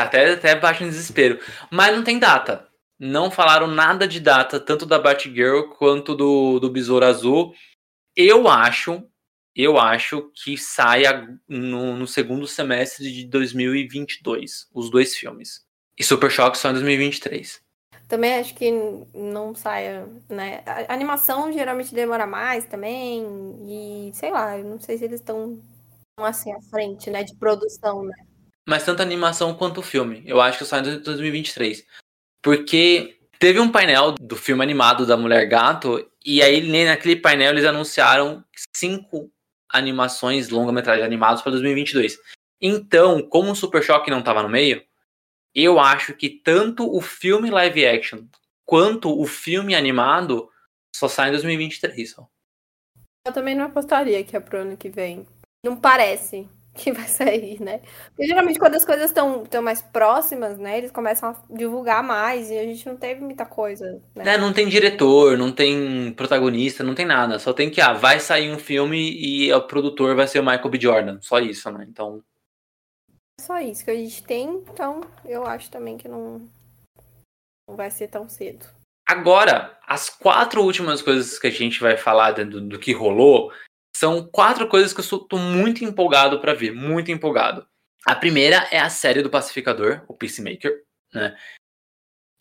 [0.04, 1.40] Até, até bate um desespero.
[1.72, 2.68] Mas não tem data.
[3.00, 7.56] Não falaram nada de data, tanto da Batgirl quanto do, do Besouro Azul.
[8.16, 9.04] Eu acho,
[9.56, 15.66] eu acho que saia no, no segundo semestre de 2022, os dois filmes.
[15.98, 17.64] E Super Choque só em 2023.
[18.08, 18.72] Também acho que
[19.14, 20.62] não saia, né?
[20.66, 23.26] A animação geralmente demora mais também.
[23.68, 25.60] E sei lá, não sei se eles estão
[26.20, 27.24] assim à frente, né?
[27.24, 28.16] De produção, né?
[28.68, 30.24] Mas tanto a animação quanto o filme.
[30.26, 31.86] Eu acho que sai em 2023.
[32.43, 37.66] Porque teve um painel do filme animado da Mulher Gato, e aí naquele painel eles
[37.66, 38.43] anunciaram
[38.76, 39.32] cinco
[39.70, 42.18] animações, longa-metragem animados para 2022.
[42.62, 44.82] Então, como o Super Choque não estava no meio,
[45.56, 48.26] eu acho que tanto o filme live action
[48.66, 50.49] quanto o filme animado
[50.95, 52.12] só sai em 2023.
[52.12, 52.28] Só.
[53.26, 55.26] Eu também não apostaria que é pro ano que vem.
[55.64, 57.82] Não parece que vai sair, né?
[58.08, 62.58] Porque geralmente quando as coisas estão mais próximas, né, eles começam a divulgar mais e
[62.58, 64.01] a gente não teve muita coisa.
[64.14, 64.34] Né?
[64.34, 67.39] É, não tem diretor, não tem protagonista, não tem nada.
[67.39, 70.70] Só tem que, ah, vai sair um filme e o produtor vai ser o Michael
[70.70, 70.80] B.
[70.80, 71.18] Jordan.
[71.22, 71.86] Só isso, né?
[71.89, 72.22] Então.
[73.46, 76.50] Só isso que a gente tem, então eu acho também que não,
[77.70, 78.66] não vai ser tão cedo.
[79.08, 83.54] Agora, as quatro últimas coisas que a gente vai falar do, do que rolou
[83.96, 87.68] são quatro coisas que eu estou muito empolgado para ver, muito empolgado.
[88.04, 90.84] A primeira é a série do Pacificador, o Peacemaker,
[91.14, 91.38] né?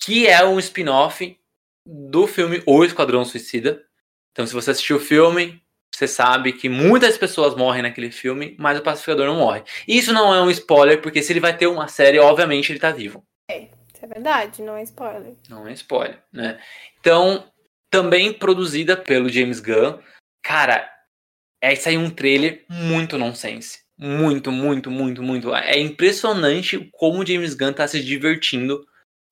[0.02, 1.38] Que é um spin-off
[1.86, 3.86] do filme O Esquadrão Suicida.
[4.32, 5.62] Então, se você assistiu o filme,
[5.96, 9.62] você sabe que muitas pessoas morrem naquele filme, mas o Pacificador não morre.
[9.86, 12.90] Isso não é um spoiler, porque se ele vai ter uma série, obviamente ele tá
[12.90, 13.24] vivo.
[13.50, 15.34] É, isso é verdade, não é spoiler.
[15.48, 16.58] Não é spoiler, né?
[17.00, 17.44] Então,
[17.90, 19.98] também produzida pelo James Gunn.
[20.42, 20.90] Cara,
[21.64, 23.78] Aí saiu um trailer muito nonsense.
[23.96, 25.54] Muito, muito, muito, muito.
[25.54, 28.86] É impressionante como o James Gunn tá se divertindo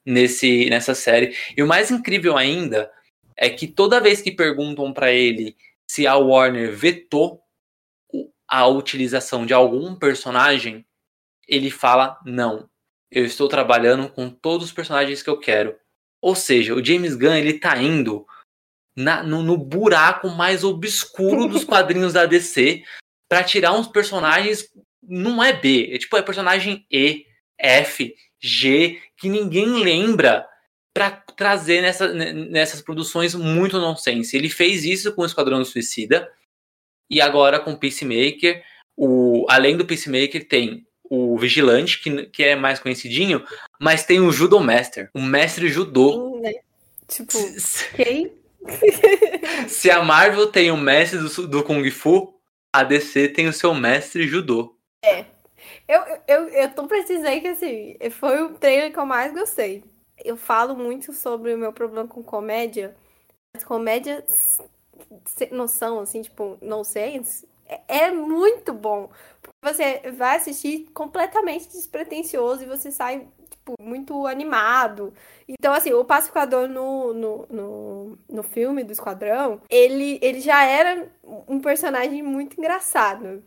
[0.05, 1.37] nesse, nessa série.
[1.55, 2.91] E o mais incrível ainda
[3.37, 5.55] é que toda vez que perguntam para ele
[5.93, 7.43] se a Warner vetou
[8.49, 10.86] a utilização de algum personagem,
[11.47, 12.66] ele fala não.
[13.11, 15.76] Eu estou trabalhando com todos os personagens que eu quero.
[16.18, 18.26] Ou seja, o James Gunn ele tá indo
[18.97, 22.82] na, no, no, buraco mais obscuro dos quadrinhos da DC
[23.28, 24.66] para tirar uns personagens.
[25.03, 27.26] Não é B, é tipo, é personagem E,
[27.59, 30.49] F, G, que ninguém lembra
[30.95, 34.36] para trazer nessa, nessas produções muito nonsense.
[34.36, 36.30] Ele fez isso com o Esquadrão Suicida
[37.09, 38.62] e agora com o Peacemaker.
[38.97, 43.45] O, além do Peacemaker, tem o Vigilante, que, que é mais conhecidinho,
[43.80, 46.40] mas tem o Judo Master, o mestre judô.
[46.40, 46.55] Né?
[47.07, 47.38] Tipo,
[47.95, 48.32] quem
[49.68, 52.34] Se a Marvel tem o mestre do, do Kung Fu,
[52.72, 54.76] a DC tem o seu mestre judô.
[55.05, 55.24] É.
[55.88, 59.82] Eu, eu, eu tô precisando que assim, foi o trailer que eu mais gostei.
[60.25, 62.95] Eu falo muito sobre o meu problema com comédia.
[63.55, 64.25] Mas comédia
[65.27, 69.11] sem noção, assim, tipo, nonsense, é, é muito bom.
[69.64, 75.12] Você vai assistir completamente despretensioso e você sai tipo, muito animado.
[75.49, 81.11] Então, assim, o pacificador no, no, no, no filme do Esquadrão, ele, ele já era
[81.49, 83.43] um personagem muito engraçado.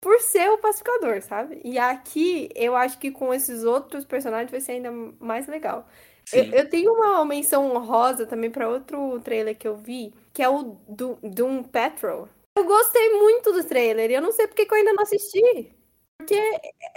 [0.00, 1.60] Por ser o pacificador, sabe?
[1.64, 4.90] E aqui, eu acho que com esses outros personagens vai ser ainda
[5.20, 5.86] mais legal.
[6.32, 10.48] Eu, eu, tenho uma menção honrosa também para outro trailer que eu vi, que é
[10.48, 12.28] o do Doom Patrol.
[12.56, 15.72] Eu gostei muito do trailer, e eu não sei porque que eu ainda não assisti.
[16.18, 16.40] Porque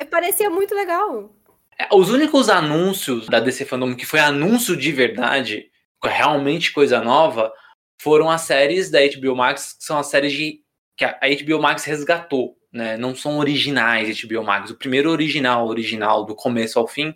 [0.10, 1.34] parecia muito legal.
[1.80, 5.72] É, os únicos anúncios da DC Fandom que foi anúncio de verdade,
[6.04, 7.52] realmente coisa nova,
[8.02, 10.62] foram as séries da HBO Max, que são as séries de,
[10.98, 12.98] que a HBO Max resgatou, né?
[12.98, 14.70] Não são originais HBO Max.
[14.70, 17.16] O primeiro original, original, do começo ao fim,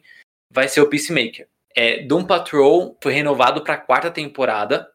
[0.52, 1.48] vai ser o Peacemaker.
[1.80, 4.92] É, Doom Patrol foi renovado para a quarta temporada,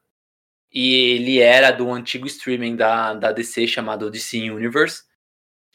[0.72, 5.04] e ele era do antigo streaming da, da DC chamado DC Universe.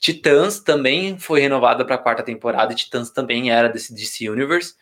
[0.02, 4.76] Titãs também foi renovada para a quarta temporada, e Titãs também era desse DC Universe.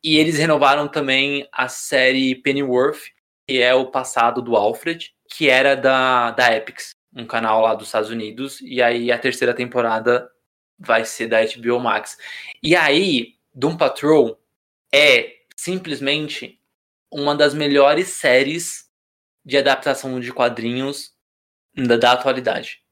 [0.00, 3.00] E eles renovaram também a série Pennyworth,
[3.48, 7.88] que é o passado do Alfred, que era da, da Epix, um canal lá dos
[7.88, 8.60] Estados Unidos.
[8.60, 10.30] E aí a terceira temporada
[10.78, 12.16] vai ser da HBO Max.
[12.62, 14.38] E aí, Doom Patrol
[14.94, 15.33] é
[15.64, 16.60] simplesmente
[17.10, 18.90] uma das melhores séries
[19.42, 21.12] de adaptação de quadrinhos
[21.74, 22.82] da, da atualidade.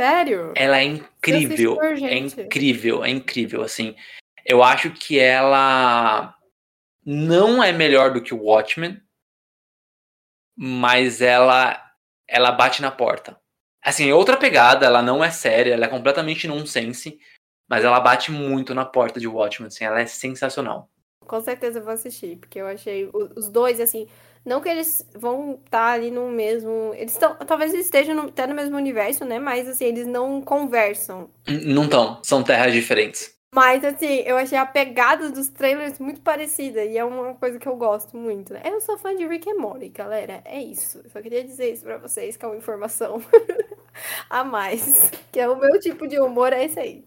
[0.00, 0.54] Sério?
[0.56, 1.78] Ela é incrível.
[1.82, 3.94] É incrível, é incrível, assim.
[4.46, 6.34] Eu acho que ela
[7.04, 9.00] não é melhor do que o Watchmen,
[10.56, 11.78] mas ela
[12.26, 13.38] ela bate na porta.
[13.84, 17.20] Assim, é outra pegada, ela não é séria, ela é completamente nonsense,
[17.68, 20.91] mas ela bate muito na porta de Watchmen, assim, ela é sensacional.
[21.26, 24.06] Com certeza eu vou assistir, porque eu achei os dois, assim,
[24.44, 26.92] não que eles vão estar ali no mesmo.
[26.94, 27.34] Eles estão.
[27.36, 29.38] Talvez eles estejam no, até no mesmo universo, né?
[29.38, 31.30] Mas assim, eles não conversam.
[31.46, 33.32] Não estão, são terras diferentes.
[33.54, 36.84] Mas assim, eu achei a pegada dos trailers muito parecida.
[36.84, 38.62] E é uma coisa que eu gosto muito, né?
[38.64, 40.42] Eu sou fã de Rick and Morty, galera.
[40.44, 41.00] É isso.
[41.04, 43.22] Eu só queria dizer isso pra vocês, que é uma informação
[44.28, 45.12] a mais.
[45.30, 47.04] Que é o meu tipo de humor, é esse aí.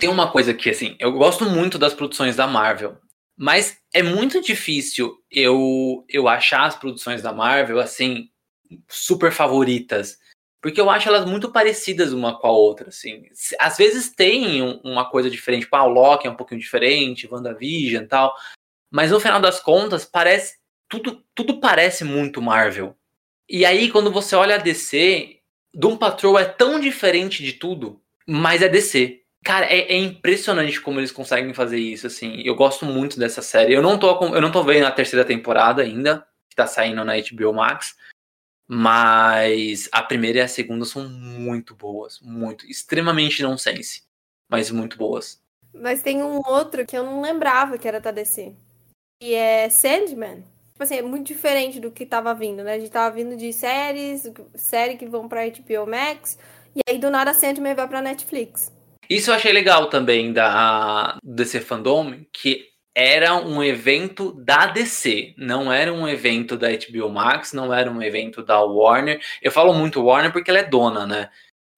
[0.00, 2.96] Tem uma coisa que, assim, eu gosto muito das produções da Marvel,
[3.36, 8.30] mas é muito difícil eu, eu achar as produções da Marvel, assim,
[8.88, 10.18] super favoritas.
[10.62, 13.24] Porque eu acho elas muito parecidas uma com a outra, assim.
[13.58, 17.28] Às vezes tem um- uma coisa diferente, tipo, ah, o Loki é um pouquinho diferente,
[17.30, 18.34] WandaVision e tal.
[18.90, 20.56] Mas no final das contas, parece.
[20.88, 22.96] Tudo, tudo parece muito Marvel.
[23.48, 25.38] E aí, quando você olha a DC,
[25.74, 29.23] Doom Patrol é tão diferente de tudo, mas é DC.
[29.44, 32.40] Cara, é, é impressionante como eles conseguem fazer isso, assim.
[32.42, 33.74] Eu gosto muito dessa série.
[33.74, 37.12] Eu não tô, eu não tô vendo a terceira temporada ainda, que tá saindo na
[37.14, 37.94] HBO Max.
[38.66, 42.18] Mas a primeira e a segunda são muito boas.
[42.22, 42.64] Muito.
[42.66, 44.02] Extremamente nonsense.
[44.48, 45.42] Mas muito boas.
[45.74, 48.54] Mas tem um outro que eu não lembrava que era da DC.
[49.20, 50.42] Que é Sandman.
[50.72, 52.74] Tipo assim, é muito diferente do que tava vindo, né?
[52.74, 54.22] A gente tava vindo de séries,
[54.54, 56.38] série que vão pra HBO Max.
[56.74, 58.72] E aí, do nada, Sandman vai pra Netflix.
[59.08, 65.72] Isso eu achei legal também da DC Fandom, que era um evento da DC, não
[65.72, 69.20] era um evento da HBO Max, não era um evento da Warner.
[69.42, 71.30] Eu falo muito Warner porque ela é dona, né?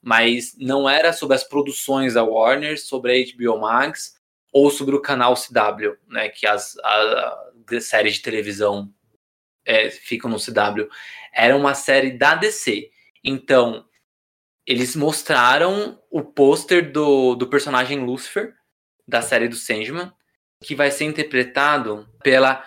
[0.03, 4.17] Mas não era sobre as produções da Warner, sobre a HBO Max
[4.53, 6.29] ou sobre o canal CW, né?
[6.29, 6.77] Que as,
[7.81, 8.93] séries de televisão
[9.65, 10.89] é, ficam no CW.
[11.33, 12.91] Era uma série da DC.
[13.25, 13.87] Então,
[14.67, 18.53] eles mostraram o pôster do, do personagem Lucifer,
[19.07, 20.13] da série do Sandman,
[20.63, 22.65] que vai ser interpretado pela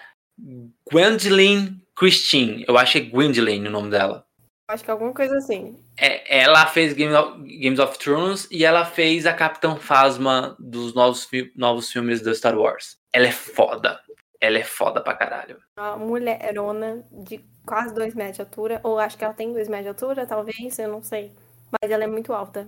[0.90, 2.64] Gwendolyn Christine.
[2.68, 4.26] Eu acho que é Gwendolyn o nome dela.
[4.70, 5.84] Acho que alguma coisa assim.
[5.98, 10.94] É, ela fez Game of, Games of Thrones e ela fez a Capitã Phasma dos
[10.94, 12.98] novos, novos filmes da Star Wars.
[13.12, 14.00] Ela é foda.
[14.40, 15.58] Ela é foda pra caralho.
[15.78, 18.80] Uma mulherona de quase dois metros de altura.
[18.84, 21.34] Ou acho que ela tem dois metros de altura, talvez, eu não sei.
[21.82, 22.68] Mas ela é muito alta.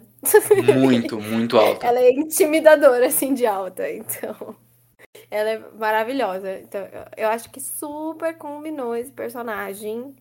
[0.80, 1.88] Muito, muito alta.
[1.88, 3.90] Ela é intimidadora, assim, de alta.
[3.90, 4.56] Então,
[5.30, 6.60] ela é maravilhosa.
[6.60, 6.82] Então,
[7.18, 10.16] eu- acho que super combinou esse personagem.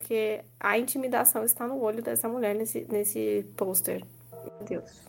[0.00, 4.02] Porque a intimidação está no olho dessa mulher nesse, nesse pôster.
[4.44, 5.08] Meu Deus.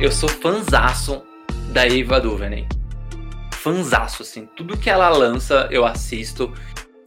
[0.00, 1.22] Eu sou fanzaço
[1.72, 2.66] da Eva DuVernay.
[3.62, 4.46] Fanzaço, assim.
[4.56, 6.52] Tudo que ela lança, eu assisto.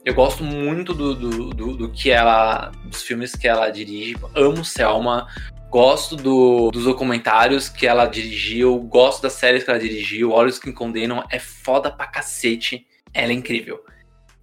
[0.06, 2.72] Eu gosto muito do, do, do, do que ela.
[2.86, 4.16] dos filmes que ela dirige.
[4.34, 5.28] Amo Selma.
[5.70, 8.80] Gosto do, dos documentários que ela dirigiu.
[8.80, 10.32] Gosto das séries que ela dirigiu.
[10.32, 11.26] Olhos que Condenam.
[11.30, 12.88] É foda pra cacete.
[13.14, 13.84] Ela é incrível.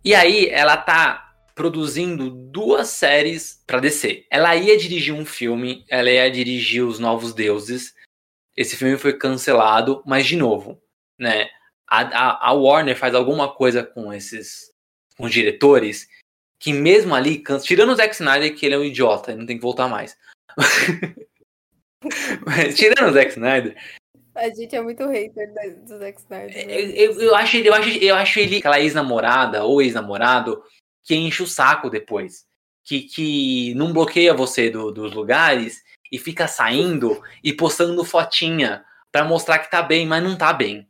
[0.05, 4.27] E aí, ela tá produzindo duas séries pra DC.
[4.31, 5.87] Ela ia dirigir um filme.
[5.89, 7.95] Ela ia dirigir Os Novos Deuses.
[8.55, 10.79] Esse filme foi cancelado, mas de novo,
[11.19, 11.49] né?
[12.01, 14.73] A, a, Warner faz alguma coisa com esses
[15.17, 16.09] com os diretores
[16.59, 19.57] que mesmo ali, tirando o Zack Snyder, que ele é um idiota, ele não tem
[19.57, 20.17] que voltar mais.
[22.47, 23.77] Mas tirando o Zack Snyder,
[24.35, 25.53] A gente é muito hater
[25.87, 26.67] do Zack Snyder.
[26.67, 26.75] né?
[26.75, 30.63] eu, eu, eu acho, ele- eu, acho, eu acho ele aquela ex-namorada ou ex-namorado
[31.05, 32.47] que enche o saco depois.
[32.85, 39.25] Que, que não bloqueia você do- dos lugares e fica saindo e postando fotinha pra
[39.25, 40.89] mostrar que tá bem, mas não tá bem.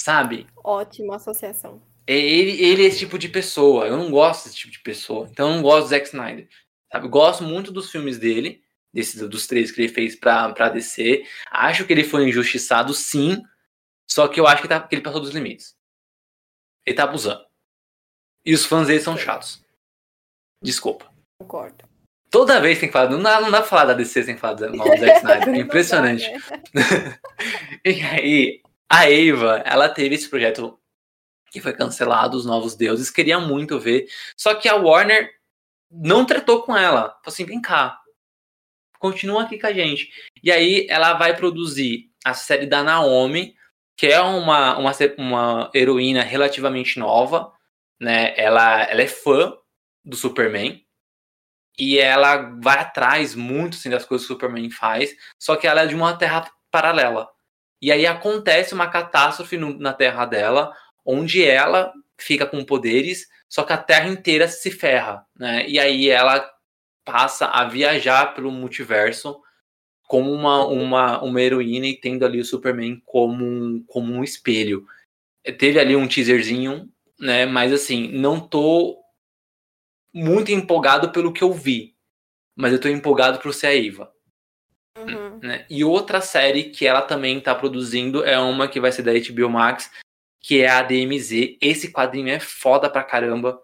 [0.00, 0.46] Sabe?
[0.64, 1.82] Ótima associação.
[2.06, 3.86] Ele, ele é esse tipo de pessoa.
[3.86, 5.28] Eu não gosto desse tipo de pessoa.
[5.30, 6.48] Então eu não gosto do Zack Snyder.
[6.90, 7.06] Sabe?
[7.06, 11.24] Eu Gosto muito dos filmes dele, desses, dos três que ele fez pra, pra DC.
[11.50, 13.42] Acho que ele foi injustiçado, sim.
[14.10, 15.76] Só que eu acho que, tá, que ele passou dos limites.
[16.86, 17.44] Ele tá abusando.
[18.46, 19.62] E os fãs dele são chatos.
[20.64, 21.12] Desculpa.
[21.42, 21.86] Concordo.
[22.30, 23.10] Toda vez tem que falar.
[23.10, 25.42] Não dá, não dá pra falar da DC sem falar do mal do Zack Snyder.
[25.42, 26.30] É dá, impressionante.
[26.74, 26.82] né?
[27.84, 30.78] E aí, a Eva, ela teve esse projeto
[31.50, 34.06] que foi cancelado, Os Novos Deuses, queria muito ver.
[34.36, 35.30] Só que a Warner
[35.90, 37.02] não tratou com ela.
[37.02, 37.98] Falou assim: vem cá.
[38.98, 40.10] continua aqui com a gente.
[40.42, 43.54] E aí ela vai produzir a série da Naomi,
[43.96, 47.52] que é uma, uma, uma heroína relativamente nova,
[48.00, 48.34] né?
[48.36, 49.56] Ela, ela é fã
[50.04, 50.84] do Superman.
[51.78, 55.82] E ela vai atrás muito assim, das coisas que o Superman faz, só que ela
[55.82, 57.28] é de uma terra paralela.
[57.80, 60.74] E aí acontece uma catástrofe no, na terra dela,
[61.04, 65.68] onde ela fica com poderes, só que a terra inteira se ferra, né?
[65.68, 66.48] E aí ela
[67.04, 69.40] passa a viajar pelo multiverso
[70.02, 74.86] como uma, uma, uma heroína e tendo ali o Superman como um, como um espelho.
[75.58, 77.46] Teve ali um teaserzinho, né?
[77.46, 78.98] Mas assim, não tô
[80.12, 81.94] muito empolgado pelo que eu vi.
[82.56, 84.12] Mas eu tô empolgado pro ser a Eva.
[85.06, 85.38] Uhum.
[85.42, 85.66] Né?
[85.68, 89.48] E outra série que ela também tá produzindo é uma que vai ser da HBO
[89.48, 89.90] Max,
[90.40, 91.56] que é a DMZ.
[91.60, 93.60] Esse quadrinho é foda pra caramba.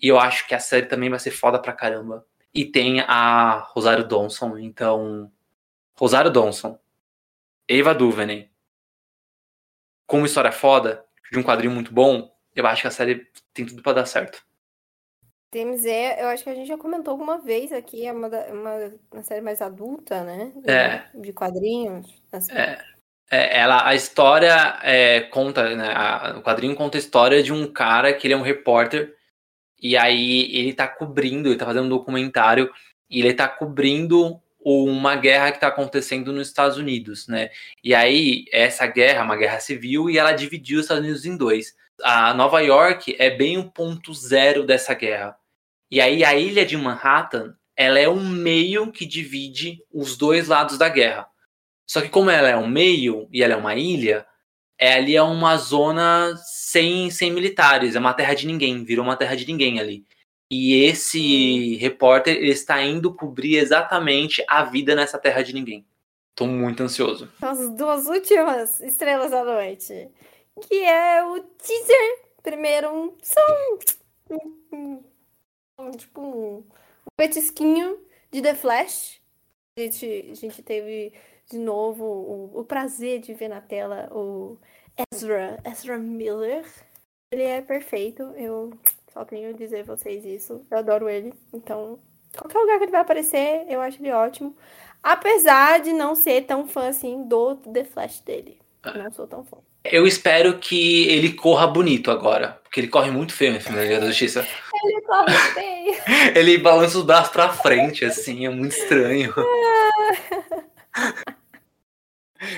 [0.00, 2.26] E eu acho que a série também vai ser foda pra caramba.
[2.52, 5.30] E tem a Rosário Dawson, então.
[5.96, 6.78] Rosário Dawson,
[7.68, 8.50] Eva Duvernay,
[10.06, 13.64] com uma história foda, de um quadrinho muito bom, eu acho que a série tem
[13.64, 14.44] tudo para dar certo.
[15.54, 15.86] DMZ,
[16.18, 19.40] eu acho que a gente já comentou alguma vez aqui, é uma, uma, uma série
[19.40, 20.52] mais adulta, né?
[20.66, 21.04] É.
[21.16, 22.12] De quadrinhos.
[22.32, 22.52] Assim.
[22.52, 22.82] É.
[23.30, 23.60] é.
[23.60, 28.12] ela, a história é, conta, né, a, o quadrinho conta a história de um cara
[28.12, 29.14] que ele é um repórter
[29.80, 32.68] e aí ele tá cobrindo, ele tá fazendo um documentário
[33.08, 37.50] e ele tá cobrindo uma guerra que está acontecendo nos Estados Unidos, né?
[37.82, 41.76] E aí essa guerra, uma guerra civil, e ela dividiu os Estados Unidos em dois.
[42.02, 45.36] A Nova York é bem o ponto zero dessa guerra.
[45.90, 50.78] E aí a ilha de Manhattan, ela é um meio que divide os dois lados
[50.78, 51.26] da guerra.
[51.86, 54.26] Só que como ela é um meio e ela é uma ilha,
[54.78, 59.16] é, ali é uma zona sem, sem militares, é uma terra de ninguém, virou uma
[59.16, 60.04] terra de ninguém ali.
[60.50, 65.86] E esse repórter ele está indo cobrir exatamente a vida nessa terra de ninguém.
[66.34, 67.30] Tô muito ansioso.
[67.40, 70.08] As duas últimas estrelas da noite.
[70.68, 72.18] Que é o teaser.
[72.42, 73.78] Primeiro, um som
[75.96, 76.64] tipo um,
[77.16, 77.98] petisquinho
[78.30, 79.20] de The Flash.
[79.76, 81.12] A gente, a gente teve
[81.50, 84.58] de novo o, o prazer de ver na tela o
[85.12, 86.64] Ezra, Ezra Miller.
[87.30, 88.72] Ele é perfeito, eu
[89.12, 90.64] só tenho a dizer a vocês isso.
[90.70, 91.98] Eu adoro ele, então
[92.36, 94.56] qualquer lugar que ele vai aparecer, eu acho ele ótimo.
[95.02, 98.60] Apesar de não ser tão fã assim do The Flash dele.
[98.96, 99.58] Não sou tão fã.
[99.84, 102.60] Eu espero que ele corra bonito agora.
[102.62, 104.46] Porque ele corre muito feio no filme Liga da Justiça.
[104.84, 105.94] ele corre feio.
[106.34, 109.32] ele balança os braços pra frente, assim, é muito estranho.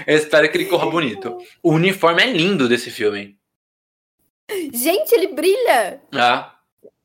[0.06, 1.38] Eu espero que ele corra bonito.
[1.62, 3.36] O uniforme é lindo desse filme.
[4.72, 6.00] Gente, ele brilha!
[6.12, 6.56] Ah.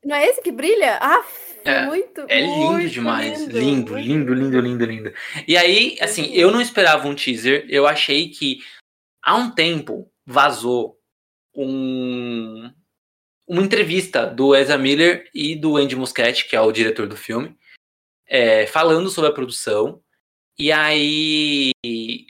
[0.04, 0.98] Não é esse que brilha?
[1.00, 1.24] Ah,
[1.64, 3.40] é, muito, É lindo muito demais.
[3.46, 5.14] Lindo, lindo, lindo, lindo, lindo.
[5.46, 7.66] E aí, assim, eu não esperava um teaser.
[7.68, 8.58] Eu achei que
[9.22, 10.98] há um tempo vazou
[11.54, 12.72] um,
[13.46, 17.56] uma entrevista do Ezra Miller e do Andy Muschietti, que é o diretor do filme,
[18.26, 20.02] é, falando sobre a produção.
[20.58, 21.72] E aí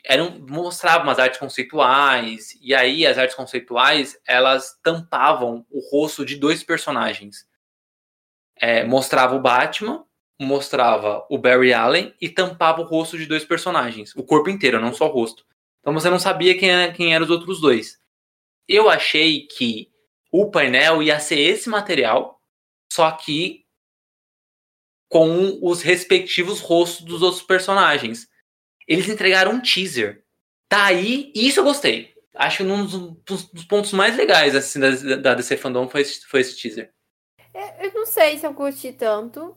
[0.07, 6.37] eram mostravam as artes conceituais, e aí as artes conceituais elas tampavam o rosto de
[6.37, 7.47] dois personagens.
[8.57, 10.05] É, mostrava o Batman,
[10.41, 14.93] mostrava o Barry Allen e tampava o rosto de dois personagens, o corpo inteiro, não
[14.95, 15.45] só o rosto.
[15.83, 18.01] Então você não sabia quem, é, quem eram os outros dois.
[18.67, 19.91] Eu achei que
[20.31, 22.41] o painel ia ser esse material,
[22.91, 23.67] só que
[25.13, 28.27] com os respectivos rostos dos outros personagens.
[28.89, 30.25] Eles entregaram um teaser.
[30.71, 32.15] Tá aí, e isso eu gostei.
[32.35, 36.27] Acho que um dos, dos pontos mais legais assim, da, da DC Fandom foi esse,
[36.27, 36.91] foi esse teaser.
[37.53, 39.55] É, eu não sei se eu curti tanto,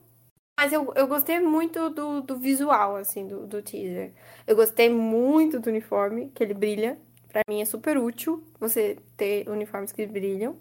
[0.57, 4.11] mas eu, eu gostei muito do, do visual, assim, do, do teaser.
[4.47, 6.97] Eu gostei muito do uniforme, que ele brilha.
[7.29, 10.55] Pra mim é super útil você ter uniformes que brilham.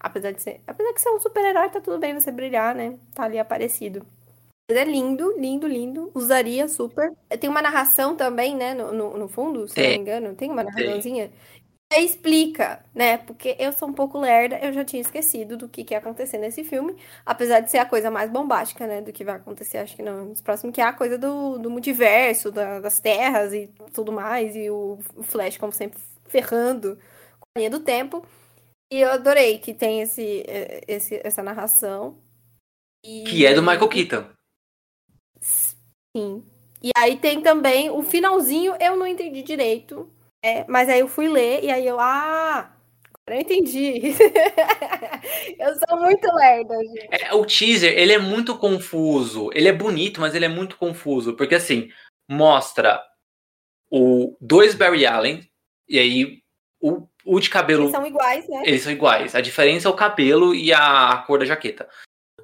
[0.00, 0.60] Apesar de ser.
[0.66, 2.98] Apesar de ser um super-herói, tá tudo bem você brilhar, né?
[3.14, 4.04] Tá ali aparecido.
[4.70, 6.10] Mas é lindo, lindo, lindo.
[6.14, 7.12] Usaria super.
[7.40, 8.74] Tem uma narração também, né?
[8.74, 10.34] No, no, no fundo, se não me engano.
[10.34, 11.30] Tem uma narraçãozinha.
[11.96, 13.16] Explica, né?
[13.16, 16.36] Porque eu sou um pouco lerda, eu já tinha esquecido do que, que ia acontecer
[16.36, 16.94] nesse filme.
[17.24, 19.00] Apesar de ser a coisa mais bombástica, né?
[19.00, 21.70] Do que vai acontecer, acho que não, nos próximos, que é a coisa do, do
[21.70, 24.54] multiverso, da, das terras e tudo mais.
[24.54, 26.96] E o, Flash, como sempre, ferrando
[27.40, 28.24] com a linha do tempo.
[28.92, 32.18] E eu adorei que tem esse, é, esse, essa narração.
[33.02, 33.24] E...
[33.24, 34.26] Que é do Michael Keaton.
[35.40, 36.44] Sim.
[36.82, 40.10] E aí tem também o finalzinho, eu não entendi direito.
[40.42, 42.72] É, mas aí eu fui ler e aí eu, ah,
[43.28, 44.00] não entendi.
[45.58, 47.08] eu sou muito lerda, gente.
[47.10, 49.50] É, o teaser, ele é muito confuso.
[49.52, 51.34] Ele é bonito, mas ele é muito confuso.
[51.34, 51.90] Porque, assim,
[52.28, 53.02] mostra
[53.90, 55.48] o dois Barry Allen,
[55.88, 56.42] e aí
[56.80, 57.84] o, o de cabelo.
[57.84, 58.62] Eles são iguais, né?
[58.64, 59.34] Eles são iguais.
[59.34, 61.88] A diferença é o cabelo e a cor da jaqueta.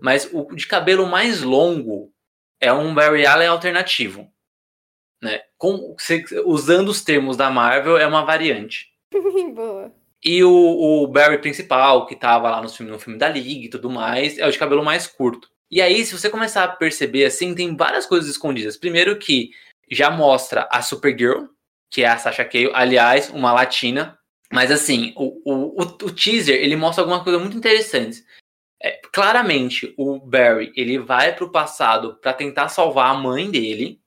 [0.01, 2.13] Mas o de cabelo mais longo
[2.61, 4.31] é um Barry Allen alternativo.
[5.25, 5.41] Né?
[5.57, 5.97] Com,
[6.45, 8.89] usando os termos da Marvel, é uma variante.
[9.55, 9.91] Boa.
[10.23, 13.71] E o, o, Barry principal, que tava lá no filme, no filme da Liga e
[13.71, 15.49] tudo mais, é o de cabelo mais curto.
[15.71, 18.77] E aí, se você começar a perceber assim, tem várias coisas escondidas.
[18.77, 19.51] Primeiro que
[19.91, 21.47] já mostra a Supergirl,
[21.91, 24.19] que é a Sasha Cale, aliás, uma latina.
[24.53, 28.23] Mas assim, o, o, o teaser, ele mostra alguma coisa muito interessante.
[28.83, 33.99] É, claramente, o Barry, ele vai pro passado para tentar salvar a mãe dele.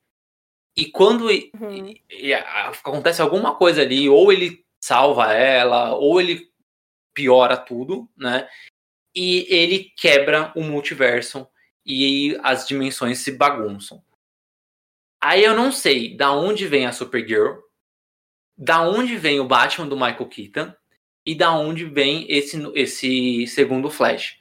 [0.77, 1.87] E quando uhum.
[1.87, 6.51] e, e, acontece alguma coisa ali, ou ele salva ela, ou ele
[7.15, 8.47] piora tudo, né?
[9.15, 11.47] E ele quebra o multiverso
[11.83, 14.03] e as dimensões se bagunçam.
[15.19, 17.57] Aí eu não sei da onde vem a Supergirl,
[18.55, 20.73] da onde vem o Batman do Michael Keaton
[21.25, 24.37] e da onde vem esse, esse segundo Flash.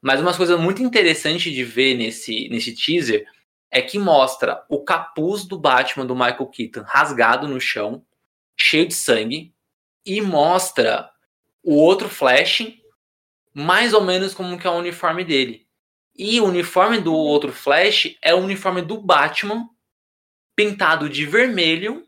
[0.00, 3.26] Mas uma coisa muito interessante de ver nesse, nesse teaser
[3.72, 8.04] é que mostra o capuz do Batman do Michael Keaton rasgado no chão,
[8.54, 9.54] cheio de sangue,
[10.04, 11.10] e mostra
[11.62, 12.74] o outro Flash
[13.54, 15.66] mais ou menos como que é o uniforme dele.
[16.16, 19.68] E o uniforme do outro Flash é o uniforme do Batman
[20.54, 22.06] pintado de vermelho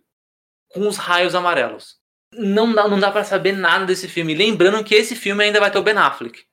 [0.68, 1.98] com os raios amarelos.
[2.32, 4.34] Não dá, não dá para saber nada desse filme.
[4.34, 6.44] Lembrando que esse filme ainda vai ter o Ben Affleck.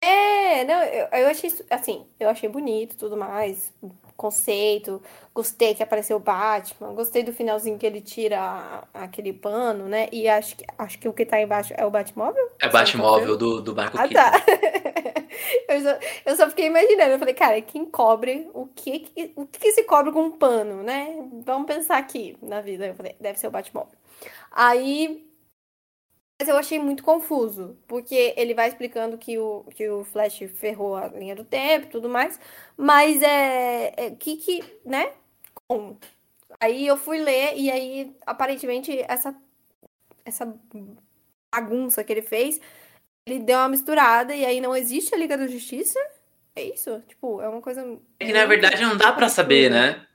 [0.00, 3.74] É, não, eu, eu achei, assim, eu achei bonito tudo mais,
[4.16, 5.02] conceito,
[5.34, 10.28] gostei que apareceu o Batman, gostei do finalzinho que ele tira aquele pano, né, e
[10.28, 12.50] acho que, acho que o que tá embaixo é o Batmóvel?
[12.60, 14.32] É o Batmóvel do, do Michael ah, tá.
[15.68, 19.60] eu, só, eu só fiquei imaginando, eu falei, cara, quem cobre, o que, o que,
[19.60, 21.14] que se cobre com um pano, né,
[21.44, 23.96] vamos pensar aqui na vida, eu falei, deve ser o Batmóvel.
[24.50, 25.26] Aí
[26.38, 30.94] mas eu achei muito confuso, porque ele vai explicando que o, que o Flash ferrou
[30.96, 32.38] a linha do tempo e tudo mais,
[32.76, 35.12] mas é, é que que, né?
[35.66, 35.98] Como?
[36.60, 39.34] Aí eu fui ler e aí aparentemente essa
[40.24, 40.52] essa
[41.54, 42.60] bagunça que ele fez,
[43.26, 45.98] ele deu uma misturada e aí não existe a Liga da Justiça?
[46.54, 47.02] É isso?
[47.08, 47.82] Tipo, é uma coisa
[48.20, 50.06] É que na verdade não dá para saber, né?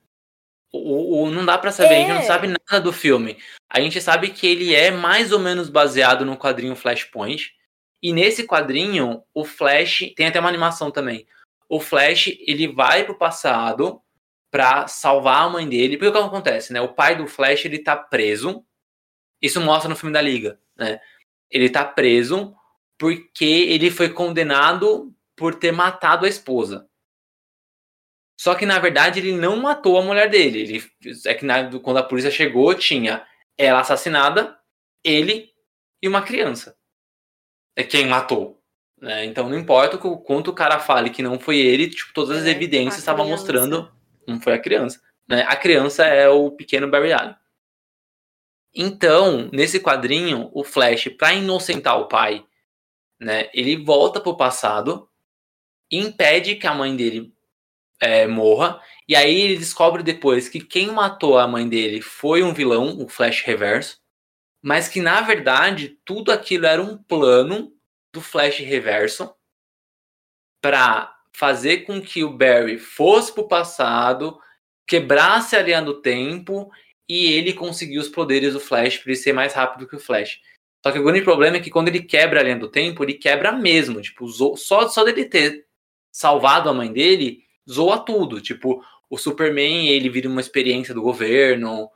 [0.74, 1.98] O, o, não dá para saber, é.
[1.98, 2.24] a gente não é.
[2.24, 3.38] sabe nada do filme.
[3.70, 7.54] A gente sabe que ele é mais ou menos baseado no quadrinho Flashpoint.
[8.02, 11.28] E nesse quadrinho, o Flash tem até uma animação também.
[11.70, 14.02] O Flash ele vai pro passado
[14.52, 15.98] para salvar a mãe dele.
[15.98, 16.82] Porque o que acontece, né?
[16.82, 18.64] O pai do Flash ele tá preso.
[19.42, 21.00] Isso mostra no filme da Liga, né?
[21.50, 22.54] Ele tá preso
[23.00, 26.88] porque ele foi condenado por ter matado a esposa.
[28.42, 30.62] Só que na verdade ele não matou a mulher dele.
[30.62, 30.84] Ele,
[31.28, 33.24] é que na, quando a polícia chegou, tinha
[33.56, 34.58] ela assassinada,
[35.04, 35.52] ele
[36.02, 36.76] e uma criança.
[37.76, 38.60] É quem matou.
[39.00, 39.26] Né?
[39.26, 42.46] Então não importa o quanto o cara fale que não foi ele, tipo, todas as
[42.48, 43.92] é, evidências estavam mostrando
[44.28, 45.00] não foi a criança.
[45.30, 45.44] Né?
[45.48, 47.36] A criança é o pequeno Barry Allen.
[48.74, 52.44] Então, nesse quadrinho, o Flash, para inocentar o pai,
[53.20, 55.08] né, ele volta pro passado
[55.92, 57.32] e impede que a mãe dele
[58.02, 58.82] é, morra.
[59.08, 63.08] E aí ele descobre depois que quem matou a mãe dele foi um vilão, o
[63.08, 64.02] Flash Reverso.
[64.62, 67.72] Mas que na verdade tudo aquilo era um plano
[68.12, 69.34] do Flash Reverso
[70.62, 74.40] para fazer com que o Barry fosse pro passado,
[74.88, 76.70] quebrasse a linha do tempo
[77.08, 80.40] e ele conseguiu os poderes do Flash para ele ser mais rápido que o Flash.
[80.84, 83.14] Só que o grande problema é que quando ele quebra a linha do tempo, ele
[83.14, 84.02] quebra mesmo.
[84.02, 84.28] Tipo,
[84.58, 85.66] só, só dele ter
[86.12, 88.42] salvado a mãe dele, zoa tudo.
[88.42, 91.90] Tipo, o Superman, ele vira uma experiência do governo.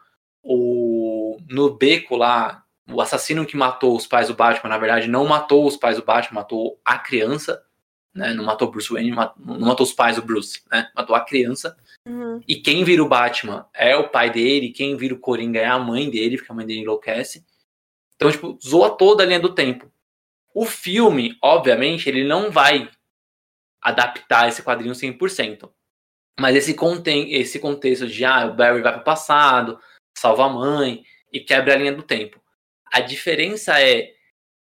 [0.43, 5.25] O, no beco lá, o assassino que matou os pais do Batman, na verdade, não
[5.25, 7.63] matou os pais do Batman, matou a criança.
[8.13, 8.33] Né?
[8.33, 10.89] Não matou Bruce Wayne, não matou os pais do Bruce, né?
[10.95, 11.75] Matou a criança.
[12.07, 12.39] Uhum.
[12.47, 15.77] E quem vira o Batman é o pai dele, quem vira o Coringa é a
[15.77, 17.45] mãe dele, porque a mãe dele enlouquece.
[18.15, 19.91] Então, tipo, zoa toda a linha do tempo.
[20.53, 22.89] O filme, obviamente, ele não vai
[23.85, 25.71] adaptar esse quadrinho 100%.
[26.39, 29.79] Mas esse, contém, esse contexto de ah, o Barry vai para o passado,
[30.17, 32.41] salva a mãe e quebra a linha do tempo.
[32.91, 34.11] A diferença é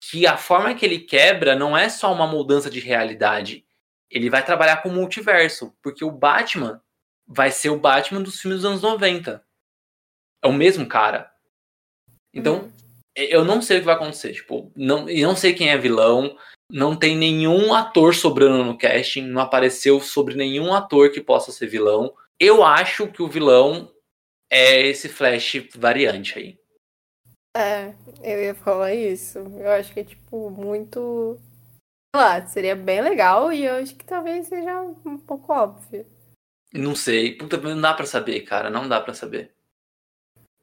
[0.01, 3.63] que a forma que ele quebra não é só uma mudança de realidade.
[4.09, 6.81] Ele vai trabalhar com o multiverso, porque o Batman
[7.27, 9.43] vai ser o Batman dos filmes dos anos 90.
[10.43, 11.31] É o mesmo cara.
[12.33, 12.71] Então, uhum.
[13.15, 14.33] eu não sei o que vai acontecer.
[14.33, 16.37] Tipo, não, eu não sei quem é vilão.
[16.71, 19.23] Não tem nenhum ator sobrando no casting.
[19.23, 22.13] Não apareceu sobre nenhum ator que possa ser vilão.
[22.39, 23.91] Eu acho que o vilão
[24.49, 26.59] é esse Flash variante aí.
[27.55, 29.39] É, eu ia falar isso.
[29.39, 31.39] Eu acho que é, tipo, muito.
[32.13, 36.05] Sei lá, seria bem legal e eu acho que talvez seja um pouco óbvio.
[36.73, 37.37] Não sei.
[37.37, 38.69] Puta, não dá pra saber, cara.
[38.69, 39.51] Não dá pra saber.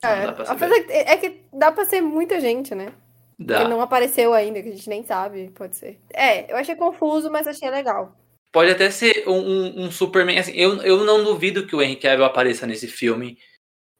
[0.05, 2.93] É, apesar que, é que dá pra ser muita gente, né?
[3.39, 3.69] Dá.
[3.69, 6.01] Não apareceu ainda, que a gente nem sabe, pode ser.
[6.13, 8.17] É, eu achei confuso, mas achei legal.
[8.53, 10.39] Pode até ser um, um, um Superman.
[10.39, 13.39] Assim, eu, eu não duvido que o Henry Cavill apareça nesse filme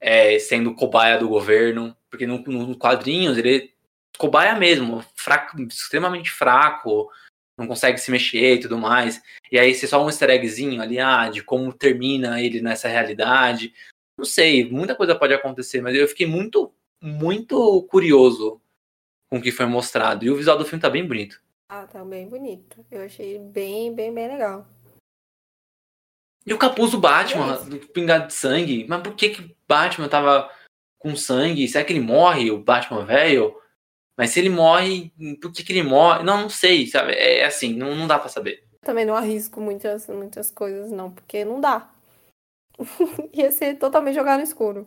[0.01, 3.69] é, sendo cobaia do governo, porque nos no quadrinhos ele é
[4.19, 7.11] cobaia mesmo, fraco, extremamente fraco,
[7.59, 9.21] não consegue se mexer e tudo mais.
[9.51, 13.73] E aí, se só um easter eggzinho ali, ah, de como termina ele nessa realidade.
[14.17, 18.62] Não sei, muita coisa pode acontecer, mas eu fiquei muito, muito curioso
[19.33, 20.27] com o que foi mostrado.
[20.27, 21.41] E o visual do filme tá bem bonito.
[21.67, 22.85] Ah, tá bem bonito.
[22.91, 24.67] Eu achei bem, bem, bem legal.
[26.45, 28.85] E o capuz do Batman, é do pingado de sangue.
[28.87, 30.51] Mas por que que Batman tava
[30.99, 31.67] com sangue?
[31.67, 33.57] Será que ele morre, o Batman velho?
[34.19, 35.11] Mas se ele morre,
[35.41, 36.23] por que que ele morre?
[36.23, 37.13] Não, não sei, sabe?
[37.13, 38.63] É assim, não, não dá para saber.
[38.83, 41.91] Também não arrisco muitas, muitas coisas, não, porque não dá.
[43.33, 44.87] Ia ser totalmente jogar no escuro.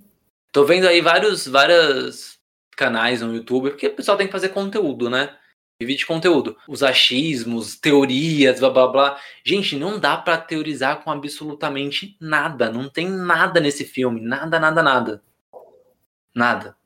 [0.52, 2.38] Tô vendo aí vários, vários
[2.76, 5.36] canais no YouTube, porque o pessoal tem que fazer conteúdo, né?
[5.80, 6.58] Vive de conteúdo.
[6.68, 9.22] Os achismos, teorias, blá blá blá.
[9.44, 12.72] Gente, não dá para teorizar com absolutamente nada.
[12.72, 14.22] Não tem nada nesse filme.
[14.22, 15.24] Nada, nada, nada.
[16.34, 16.78] Nada.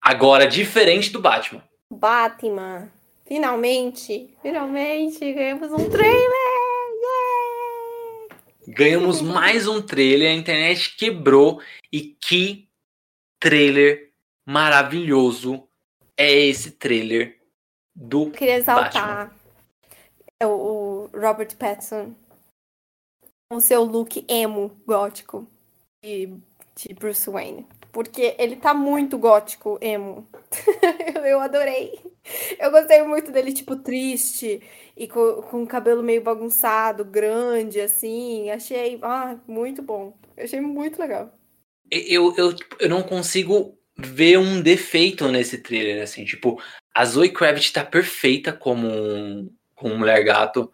[0.00, 1.62] Agora, diferente do Batman.
[1.90, 2.88] Batman.
[3.26, 6.20] Finalmente, finalmente ganhamos um trailer!
[7.02, 8.36] Yeah!
[8.68, 11.60] Ganhamos mais um trailer, a internet quebrou.
[11.90, 12.68] E que
[13.40, 14.03] trailer
[14.46, 15.68] maravilhoso
[16.16, 17.40] é esse trailer
[17.94, 18.24] do.
[18.24, 19.34] Eu queria exaltar
[20.42, 22.14] o, o Robert Pattinson
[23.50, 25.46] com seu look emo gótico
[26.02, 26.34] de,
[26.74, 27.66] de Bruce Wayne.
[27.92, 30.26] Porque ele tá muito gótico, emo.
[31.24, 31.96] eu adorei.
[32.58, 34.60] Eu gostei muito dele, tipo, triste
[34.96, 38.50] e com, com o cabelo meio bagunçado, grande, assim.
[38.50, 40.16] Achei ah, muito bom.
[40.36, 41.32] Eu achei muito legal.
[41.88, 46.24] Eu, eu, eu não consigo ver um defeito nesse trailer, assim.
[46.24, 46.62] Tipo,
[46.94, 50.72] a Zoe Kravitz tá perfeita como, um, como mulher gato.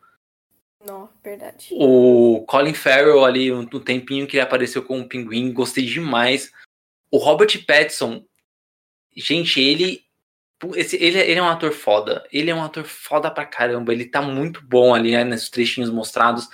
[0.85, 1.69] Não, verdade.
[1.73, 6.51] O Colin Farrell ali, no um tempinho que ele apareceu com o pinguim, gostei demais.
[7.11, 8.25] O Robert Pattinson,
[9.15, 10.05] gente, ele
[10.75, 12.27] esse, ele, ele é um ator foda.
[12.31, 13.93] Ele é um ator foda pra caramba.
[13.93, 16.49] Ele tá muito bom ali, né, nesses trechinhos mostrados.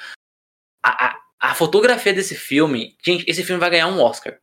[0.83, 2.97] A, a, a, fotografia desse filme.
[3.05, 4.39] Gente, esse filme vai ganhar um Oscar.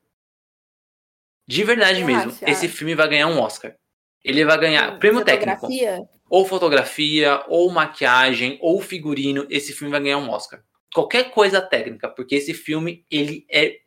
[1.48, 2.32] De verdade Eu mesmo.
[2.32, 3.76] Acho, esse filme vai ganhar um Oscar.
[4.24, 5.92] Ele vai ganhar prêmio fotografia?
[5.92, 6.10] técnico.
[6.30, 9.46] Ou fotografia, ou maquiagem, ou figurino.
[9.50, 10.64] Esse filme vai ganhar um Oscar.
[10.94, 13.80] Qualquer coisa técnica, porque esse filme, ele é.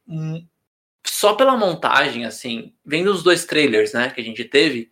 [1.06, 4.90] Só pela montagem, assim, vendo os dois trailers, né, que a gente teve,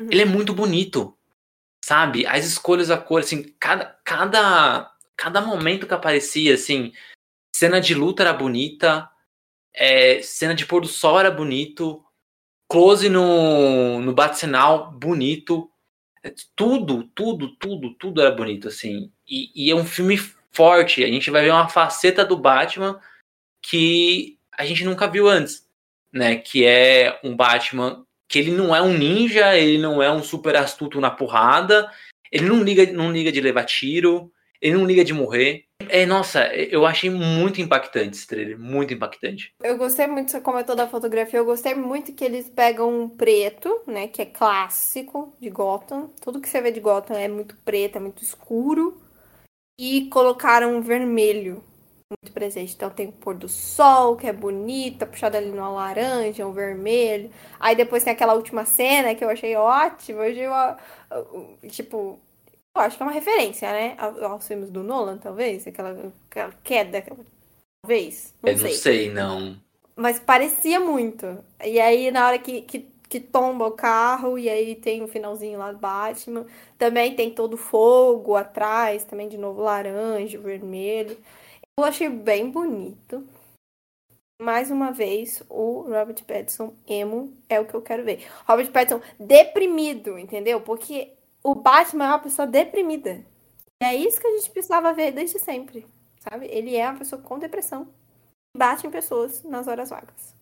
[0.00, 0.08] uhum.
[0.10, 1.16] ele é muito bonito.
[1.84, 2.26] Sabe?
[2.26, 6.92] As escolhas, a cor, assim, cada, cada, cada momento que aparecia, assim,
[7.54, 9.08] cena de luta era bonita,
[9.74, 12.04] é, cena de pôr do sol era bonito,
[12.68, 15.70] close no, no bate-sinal, bonito.
[16.22, 19.10] É, tudo, tudo, tudo, tudo era bonito, assim.
[19.26, 20.16] E, e, é um filme
[20.52, 21.04] forte.
[21.04, 23.00] A gente vai ver uma faceta do Batman
[23.60, 25.66] que a gente nunca viu antes,
[26.12, 26.36] né?
[26.36, 30.56] Que é um Batman que ele não é um ninja, ele não é um super
[30.56, 31.90] astuto na porrada,
[32.30, 34.32] ele não liga, não liga de levar tiro,
[34.62, 35.64] ele não liga de morrer.
[35.88, 39.52] É, nossa, eu achei muito impactante esse trailer, muito impactante.
[39.60, 43.82] Eu gostei muito, você comentou da fotografia, eu gostei muito que eles pegam um preto,
[43.86, 46.08] né, que é clássico de Gotham.
[46.20, 49.02] Tudo que você vê de Gotham é muito preto, é muito escuro.
[49.76, 51.64] E colocaram um vermelho
[52.10, 52.74] muito presente.
[52.74, 57.30] Então tem o pôr do sol, que é bonita, puxada ali no laranja, um vermelho.
[57.58, 60.24] Aí depois tem aquela última cena que eu achei ótima.
[60.24, 60.78] Eu achei uma,
[61.68, 62.20] tipo,
[62.74, 63.96] eu acho que é uma referência, né?
[63.98, 65.66] Aos filmes do Nolan, talvez.
[65.66, 67.24] Aquela, aquela queda, aquela...
[67.82, 68.34] talvez.
[68.42, 68.68] Não eu sei.
[68.68, 69.62] não sei, não.
[69.94, 71.26] Mas parecia muito.
[71.62, 75.58] E aí, na hora que, que, que tomba o carro, e aí tem o finalzinho
[75.58, 76.46] lá do Batman.
[76.78, 81.16] Também tem todo fogo atrás, também de novo laranja, vermelho.
[81.78, 83.26] Eu achei bem bonito.
[84.40, 88.26] Mais uma vez, o Robert Pattinson emo é o que eu quero ver.
[88.46, 90.60] Robert Pattinson deprimido, entendeu?
[90.60, 91.12] Porque
[91.44, 93.24] o Batman é uma pessoa deprimida.
[93.82, 95.84] E é isso que a gente precisava ver desde sempre,
[96.20, 96.46] sabe?
[96.46, 97.88] Ele é uma pessoa com depressão.
[98.56, 100.34] Bate em pessoas nas horas vagas.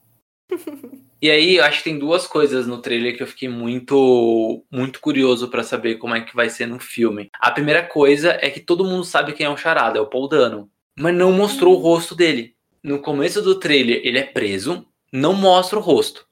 [1.22, 5.00] E aí, eu acho que tem duas coisas no trailer que eu fiquei muito, muito
[5.00, 7.28] curioso para saber como é que vai ser no filme.
[7.38, 10.28] A primeira coisa é que todo mundo sabe quem é o Charada, é o Paul
[10.28, 12.56] Dano, mas não mostrou o rosto dele.
[12.82, 16.26] No começo do trailer, ele é preso, não mostra o rosto.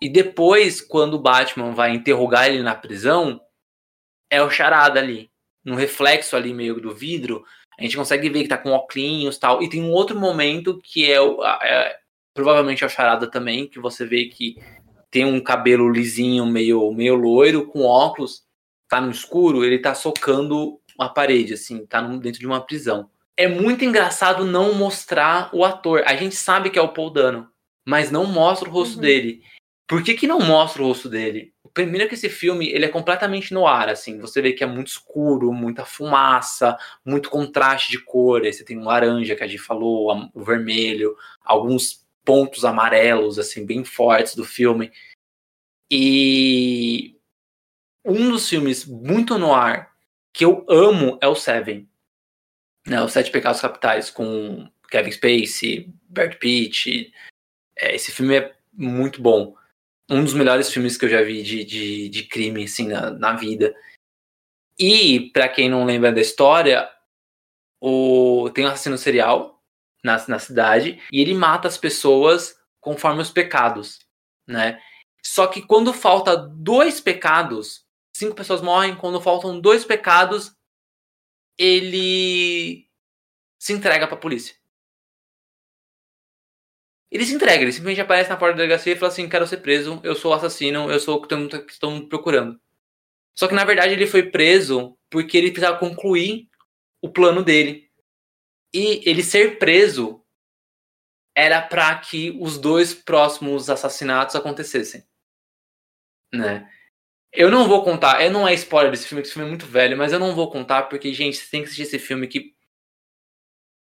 [0.00, 3.40] E depois, quando o Batman vai interrogar ele na prisão,
[4.30, 5.30] é o Charada ali.
[5.64, 7.44] No reflexo ali meio do vidro,
[7.78, 9.62] a gente consegue ver que tá com óculos e tal.
[9.62, 11.98] E tem um outro momento que é, o, é
[12.32, 14.56] provavelmente é o Charada também, que você vê que
[15.10, 18.44] tem um cabelo lisinho, meio, meio loiro, com óculos,
[18.88, 23.10] tá no escuro, ele tá socando uma parede, assim, tá dentro de uma prisão.
[23.36, 26.02] É muito engraçado não mostrar o ator.
[26.06, 27.48] A gente sabe que é o Paul Dano,
[27.86, 29.00] mas não mostra o rosto uhum.
[29.00, 29.42] dele.
[29.88, 31.52] Por que, que não mostra o rosto dele?
[31.72, 34.18] Primeiro que esse filme, ele é completamente no ar, assim.
[34.18, 38.42] Você vê que é muito escuro, muita fumaça, muito contraste de cor.
[38.42, 43.64] Aí você tem um laranja, que a gente falou, o vermelho, alguns pontos amarelos, assim,
[43.64, 44.90] bem fortes do filme.
[45.90, 47.16] E
[48.04, 49.90] um dos filmes muito no ar
[50.32, 51.88] que eu amo é o Seven.
[52.86, 57.12] Né, os Sete Pecados Capitais com Kevin Spacey, Brad Pitt.
[57.76, 59.54] É, esse filme é muito bom.
[60.10, 63.32] Um dos melhores filmes que eu já vi de, de, de crime, assim, na, na
[63.34, 63.74] vida.
[64.78, 66.90] E, para quem não lembra da história,
[67.80, 69.62] o, tem um assassino serial
[70.02, 74.00] na, na cidade e ele mata as pessoas conforme os pecados,
[74.46, 74.80] né?
[75.22, 77.84] Só que quando falta dois pecados,
[78.16, 78.96] cinco pessoas morrem.
[78.96, 80.54] Quando faltam dois pecados,
[81.58, 82.88] ele
[83.58, 84.56] se entrega para a polícia.
[87.10, 89.58] Ele se entrega, ele simplesmente aparece na porta da delegacia e fala assim: quero ser
[89.58, 92.60] preso, eu sou o assassino, eu sou o que estão procurando.
[93.36, 96.48] Só que na verdade ele foi preso porque ele precisava concluir
[97.02, 97.90] o plano dele.
[98.72, 100.24] E ele ser preso
[101.34, 105.04] era para que os dois próximos assassinatos acontecessem.
[106.32, 106.70] Né?
[107.32, 109.96] Eu não vou contar, eu não é spoiler desse filme, esse filme é muito velho,
[109.96, 112.54] mas eu não vou contar porque, gente, você tem que assistir esse filme que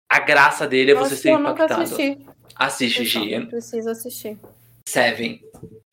[0.09, 1.83] a graça dele é você ser impactado.
[1.83, 2.34] Assisti.
[2.57, 3.47] Assiste, Gi.
[3.47, 4.39] Preciso assistir.
[4.89, 5.41] Seven.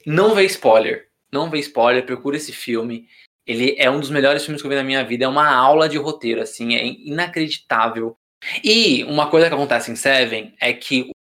[0.05, 1.07] Não vê spoiler.
[1.31, 3.07] Não vê spoiler, procura esse filme.
[3.45, 5.25] Ele é um dos melhores filmes que eu vi na minha vida.
[5.25, 8.15] É uma aula de roteiro, assim, é inacreditável.
[8.63, 11.11] E uma coisa que acontece em Seven é que o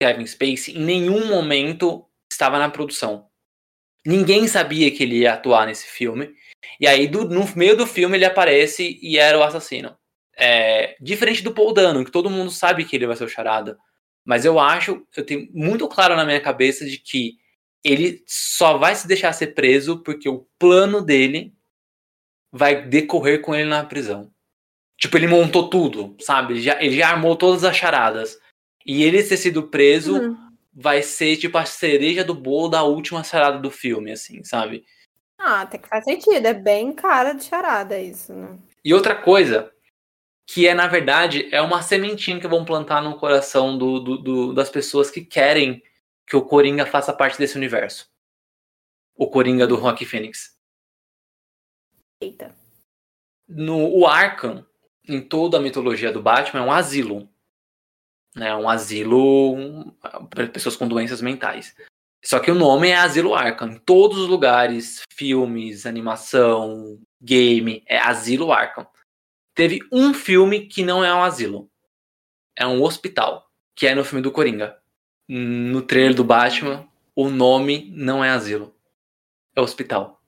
[0.00, 3.28] Kevin Spacey em nenhum momento estava na produção.
[4.06, 6.34] Ninguém sabia que ele ia atuar nesse filme.
[6.80, 9.96] E aí, do, no meio do filme, ele aparece e era o assassino.
[10.36, 13.76] É, diferente do Paul Dano, que todo mundo sabe que ele vai ser o charada.
[14.28, 17.38] Mas eu acho, eu tenho muito claro na minha cabeça de que
[17.82, 21.54] ele só vai se deixar ser preso porque o plano dele
[22.52, 24.30] vai decorrer com ele na prisão.
[24.98, 26.52] Tipo, ele montou tudo, sabe?
[26.52, 28.38] Ele já, ele já armou todas as charadas.
[28.84, 30.36] E ele ter sido preso uhum.
[30.74, 34.84] vai ser, tipo, a cereja do bolo da última charada do filme, assim, sabe?
[35.38, 36.44] Ah, até que faz sentido.
[36.44, 38.58] É bem cara de charada isso, né?
[38.84, 39.72] E outra coisa,
[40.48, 44.54] que é, na verdade, é uma sementinha que vão plantar no coração do, do, do,
[44.54, 45.82] das pessoas que querem
[46.26, 48.10] que o Coringa faça parte desse universo.
[49.14, 50.58] O Coringa do Rock Phoenix.
[52.22, 52.56] Eita.
[53.46, 54.66] No o Arkham,
[55.06, 57.28] em toda a mitologia do Batman, é um asilo.
[58.34, 58.54] Né?
[58.56, 59.92] Um asilo
[60.30, 61.76] para pessoas com doenças mentais.
[62.24, 63.72] Só que o nome é Asilo Arkham.
[63.72, 68.86] Em todos os lugares, filmes, animação, game, é Asilo Arkham.
[69.58, 71.68] Teve um filme que não é um asilo.
[72.56, 74.78] É um hospital, que é no filme do Coringa.
[75.28, 78.72] No trailer do Batman, o nome não é asilo.
[79.56, 80.22] É hospital.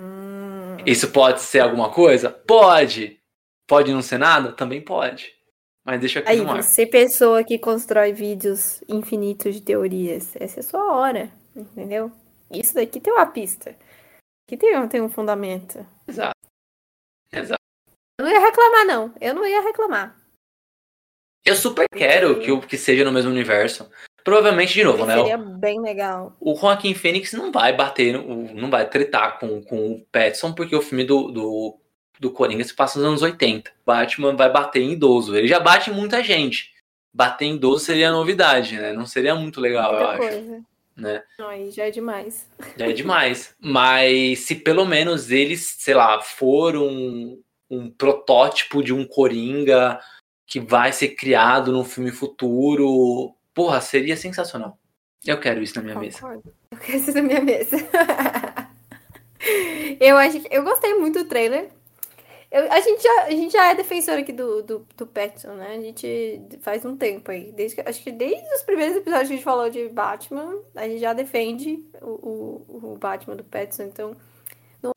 [0.00, 0.78] Hum.
[0.86, 2.30] Isso pode ser alguma coisa?
[2.30, 3.20] Pode.
[3.66, 4.52] Pode não ser nada?
[4.52, 5.34] Também pode.
[5.84, 6.62] Mas deixa aqui Aí, no ar.
[6.62, 12.10] você pessoa que constrói vídeos infinitos de teorias, essa é a sua hora, entendeu?
[12.50, 13.76] Isso daqui tem uma pista.
[14.48, 15.86] Aqui tem, tem um fundamento.
[16.08, 16.40] Exato.
[17.30, 17.62] Exato.
[18.22, 19.14] Eu não ia reclamar, não.
[19.20, 20.16] Eu não ia reclamar.
[21.44, 23.90] Eu super quero que, que seja no mesmo universo.
[24.22, 25.16] Provavelmente, de novo, né?
[25.16, 26.36] Seria bem legal.
[26.40, 30.82] O Joaquim Fênix não vai bater, não vai tretar com, com o Petson, porque o
[30.82, 31.78] filme do, do
[32.20, 33.72] do Coringa se passa nos anos 80.
[33.84, 35.34] Batman vai bater em idoso.
[35.34, 36.70] Ele já bate em muita gente.
[37.12, 38.92] Bater em idoso seria novidade, né?
[38.92, 40.36] Não seria muito legal, muita eu coisa.
[40.38, 40.64] acho.
[40.96, 41.24] Né?
[41.36, 42.48] Não, aí já é demais.
[42.76, 43.56] Já é demais.
[43.58, 47.42] Mas se pelo menos eles, sei lá, for um,
[47.72, 49.98] um protótipo de um Coringa
[50.46, 54.78] que vai ser criado num filme futuro, porra, seria sensacional.
[55.24, 56.42] Eu quero isso na minha Concordo.
[56.44, 56.56] mesa.
[56.70, 57.76] Eu quero isso na minha mesa.
[59.98, 61.70] eu acho que eu gostei muito do trailer.
[62.50, 65.74] Eu, a, gente já, a gente já é defensor aqui do, do, do Petson, né?
[65.74, 67.50] A gente faz um tempo aí.
[67.52, 71.00] Desde, acho que desde os primeiros episódios que a gente falou de Batman, a gente
[71.00, 73.84] já defende o, o, o Batman do Petson.
[73.84, 74.14] Então,
[74.82, 74.92] não,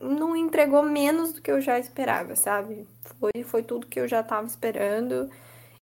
[0.00, 2.86] não, entregou menos do que eu já esperava, sabe?
[3.18, 5.28] Foi, foi tudo que eu já tava esperando.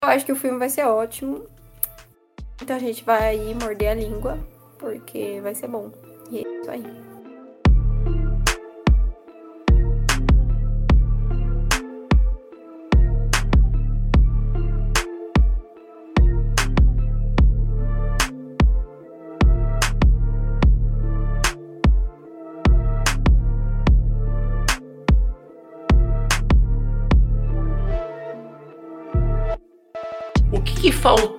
[0.03, 1.47] Eu acho que o filme vai ser ótimo.
[2.61, 4.39] Então a gente vai morder a língua,
[4.79, 5.93] porque vai ser bom.
[6.31, 7.11] E é isso aí.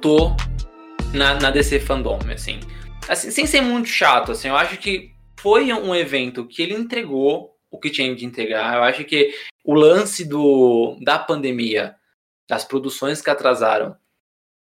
[0.04, 0.36] Faltou
[1.14, 2.60] na, na DC Fandom, assim?
[3.08, 3.32] assim?
[3.32, 7.80] Sem ser muito chato, assim, eu acho que foi um evento que ele entregou o
[7.80, 8.76] que tinha de entregar.
[8.76, 9.34] Eu acho que
[9.64, 11.96] o lance do, da pandemia,
[12.50, 13.96] das produções que atrasaram,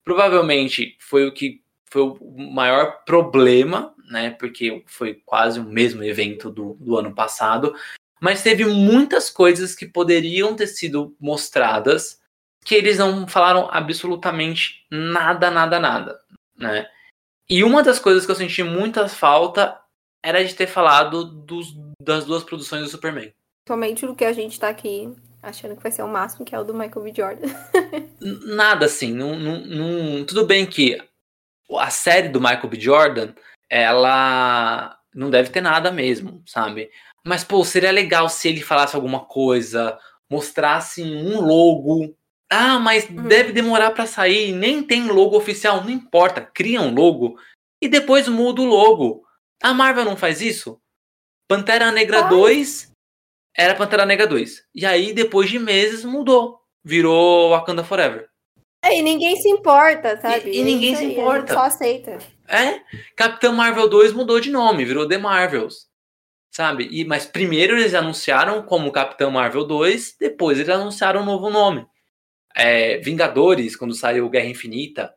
[0.04, 2.18] provavelmente foi o que foi o
[2.52, 4.30] maior problema, né?
[4.30, 7.74] Porque foi quase o mesmo evento do, do ano passado.
[8.20, 12.17] Mas teve muitas coisas que poderiam ter sido mostradas
[12.68, 16.20] que eles não falaram absolutamente nada, nada, nada,
[16.54, 16.86] né?
[17.48, 19.80] E uma das coisas que eu senti muita falta
[20.22, 23.32] era de ter falado dos, das duas produções do Superman.
[23.66, 25.10] Somente o que a gente tá aqui
[25.42, 27.14] achando que vai ser o máximo, que é o do Michael B.
[27.16, 27.48] Jordan.
[28.54, 31.00] nada assim, não, não, não, tudo bem que
[31.74, 32.78] a série do Michael B.
[32.78, 33.32] Jordan,
[33.70, 36.90] ela não deve ter nada mesmo, sabe?
[37.24, 39.98] Mas, pô, seria legal se ele falasse alguma coisa,
[40.28, 42.14] mostrasse um logo
[42.50, 43.28] ah, mas uhum.
[43.28, 47.38] deve demorar para sair, nem tem logo oficial, não importa, cria um logo
[47.82, 49.22] e depois muda o logo.
[49.62, 50.80] A Marvel não faz isso?
[51.46, 52.30] Pantera Negra Ai.
[52.30, 52.92] 2
[53.56, 54.64] era Pantera Negra 2.
[54.74, 56.60] E aí, depois de meses, mudou.
[56.84, 58.28] Virou Wakanda Forever.
[58.82, 60.50] É, e ninguém se importa, sabe?
[60.50, 61.52] E, e ninguém se importa.
[61.52, 62.18] só aceita.
[62.46, 62.80] É.
[63.16, 65.88] Capitão Marvel 2 mudou de nome, virou The Marvels.
[66.54, 66.88] Sabe?
[66.90, 71.86] E, mas primeiro eles anunciaram como Capitão Marvel 2, depois eles anunciaram um novo nome
[72.54, 75.14] é, Vingadores, quando saiu Guerra Infinita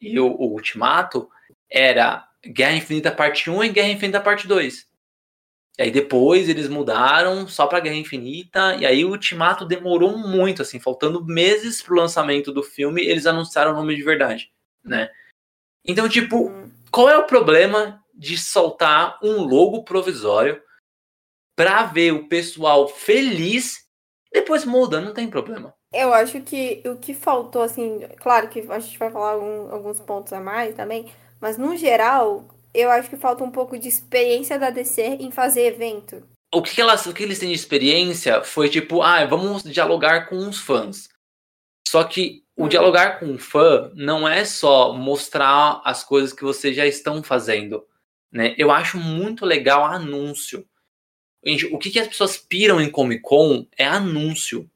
[0.00, 1.28] e o, o, Ultimato,
[1.68, 4.88] era Guerra Infinita Parte 1 e Guerra Infinita Parte 2.
[5.78, 10.62] E aí depois eles mudaram só para Guerra Infinita, e aí o Ultimato demorou muito,
[10.62, 14.50] assim, faltando meses pro lançamento do filme, eles anunciaram o nome de verdade,
[14.84, 15.10] né?
[15.84, 16.50] Então, tipo,
[16.90, 20.62] qual é o problema de soltar um logo provisório
[21.56, 23.86] pra ver o pessoal feliz,
[24.32, 25.74] depois muda, não tem problema.
[25.92, 29.98] Eu acho que o que faltou, assim, claro que a gente vai falar algum, alguns
[29.98, 34.58] pontos a mais também, mas no geral, eu acho que falta um pouco de experiência
[34.58, 36.22] da DC em fazer evento.
[36.52, 40.36] O que, elas, o que eles têm de experiência foi tipo, ah, vamos dialogar com
[40.48, 41.08] os fãs.
[41.86, 42.68] Só que o hum.
[42.68, 47.84] dialogar com um fã não é só mostrar as coisas que vocês já estão fazendo.
[48.30, 48.54] Né?
[48.56, 50.64] Eu acho muito legal anúncio.
[51.44, 54.70] Gente, o que, que as pessoas piram em Comic Con é anúncio.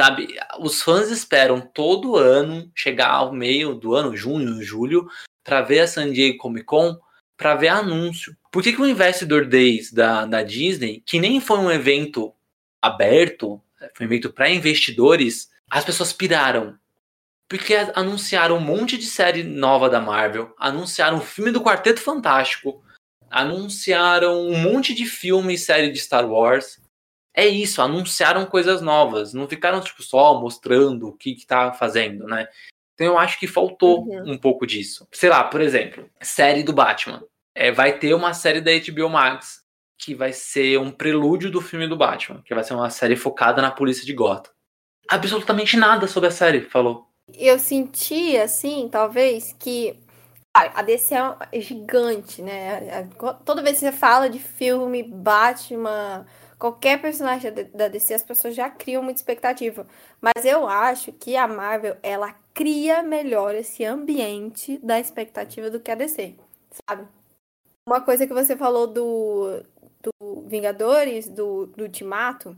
[0.00, 5.06] Sabe, os fãs esperam todo ano chegar ao meio do ano, junho, julho,
[5.44, 6.98] para ver a San Diego Comic Con,
[7.36, 8.34] para ver anúncio.
[8.50, 12.32] Por que, que o Investidor Days da, da Disney, que nem foi um evento
[12.80, 13.60] aberto,
[13.94, 16.78] foi um evento para investidores, as pessoas piraram.
[17.46, 22.82] Porque anunciaram um monte de série nova da Marvel, anunciaram o filme do Quarteto Fantástico,
[23.28, 26.79] anunciaram um monte de filme e série de Star Wars,
[27.34, 32.26] é isso, anunciaram coisas novas, não ficaram tipo só mostrando o que, que tá fazendo,
[32.26, 32.48] né?
[32.94, 34.32] Então eu acho que faltou uhum.
[34.32, 35.08] um pouco disso.
[35.12, 37.22] Sei lá, por exemplo, série do Batman.
[37.54, 39.62] É, vai ter uma série da HBO Max
[39.98, 43.60] que vai ser um prelúdio do filme do Batman, que vai ser uma série focada
[43.60, 44.52] na polícia de Gotham.
[45.08, 47.06] Absolutamente nada sobre a série, falou.
[47.34, 49.98] Eu senti, assim, talvez, que
[50.52, 51.14] a DC
[51.52, 53.08] é gigante, né?
[53.44, 56.26] Toda vez que você fala de filme Batman,
[56.60, 59.86] qualquer personagem da DC, as pessoas já criam muita expectativa.
[60.20, 65.90] Mas eu acho que a Marvel, ela cria melhor esse ambiente da expectativa do que
[65.90, 66.34] a DC,
[66.86, 67.08] sabe?
[67.88, 69.62] Uma coisa que você falou do,
[70.02, 72.54] do Vingadores, do, do Ultimato,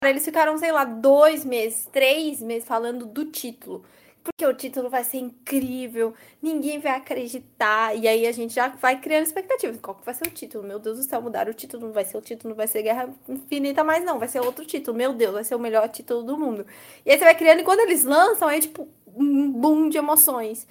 [0.00, 3.84] cara, eles ficaram, sei lá, dois meses, três meses falando do título
[4.22, 9.00] porque o título vai ser incrível, ninguém vai acreditar, e aí a gente já vai
[9.00, 9.78] criando expectativas.
[9.80, 10.64] Qual que vai ser o título?
[10.64, 12.82] Meu Deus do céu, mudaram o título, não vai ser o título, não vai ser
[12.82, 14.96] Guerra Infinita mais não, vai ser outro título.
[14.96, 16.66] Meu Deus, vai ser o melhor título do mundo.
[17.04, 20.66] E aí você vai criando, e quando eles lançam, é tipo um boom de emoções.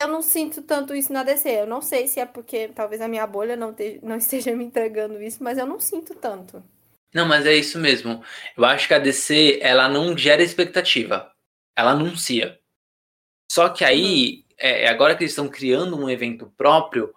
[0.00, 1.48] Eu não sinto tanto isso na DC.
[1.48, 4.64] Eu não sei se é porque talvez a minha bolha não, te, não esteja me
[4.64, 6.62] entregando isso, mas eu não sinto tanto.
[7.14, 8.22] Não, mas é isso mesmo.
[8.56, 11.30] Eu acho que a DC, ela não gera expectativa.
[11.76, 12.59] Ela anuncia.
[13.50, 14.42] Só que aí, uhum.
[14.58, 17.12] é, agora que eles estão criando um evento próprio,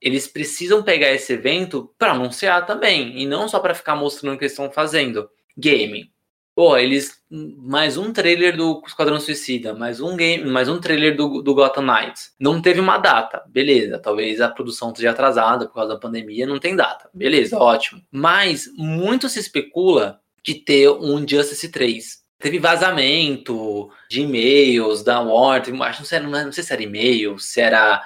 [0.00, 3.20] eles precisam pegar esse evento para anunciar também.
[3.20, 5.28] E não só para ficar mostrando o que eles estão fazendo.
[5.58, 6.08] Gaming.
[6.54, 7.20] Pô, eles.
[7.28, 11.82] Mais um trailer do Esquadrão Suicida, mais um game, mais um trailer do, do Gotham
[11.82, 12.32] Knights.
[12.38, 13.98] Não teve uma data, beleza.
[13.98, 17.10] Talvez a produção esteja atrasada por causa da pandemia, não tem data.
[17.12, 18.00] Beleza, ótimo.
[18.08, 22.21] Mas muito se especula de ter um Justice 3.
[22.42, 27.60] Teve vazamento de e-mails da Warner, acho não sei, não sei se era e-mail, se
[27.60, 28.04] era.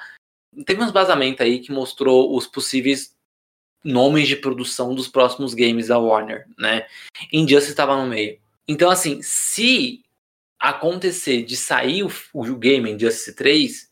[0.67, 3.17] Teve uns vazamentos aí que mostrou os possíveis
[3.83, 6.87] nomes de produção dos próximos games da Warner, né?
[7.33, 8.39] Injustice estava no meio.
[8.69, 10.03] Então, assim, se
[10.61, 13.91] acontecer de sair o, o game Injustice 3,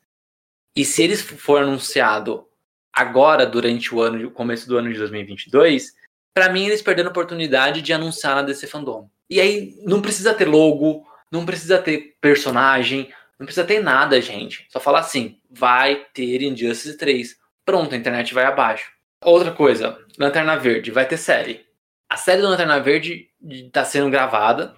[0.77, 2.47] e se eles for anunciado
[2.93, 5.95] agora, durante o ano, começo do ano de 2022,
[6.35, 9.09] para mim eles perderam a oportunidade de anunciar na DC Fandom.
[9.29, 14.67] E aí não precisa ter logo, não precisa ter personagem, não precisa ter nada, gente.
[14.71, 17.37] Só falar assim, vai ter Injustice 3.
[17.65, 18.93] Pronto, a internet vai abaixo.
[19.23, 21.67] Outra coisa, Lanterna Verde, vai ter série.
[22.09, 24.77] A série do Lanterna Verde está sendo gravada.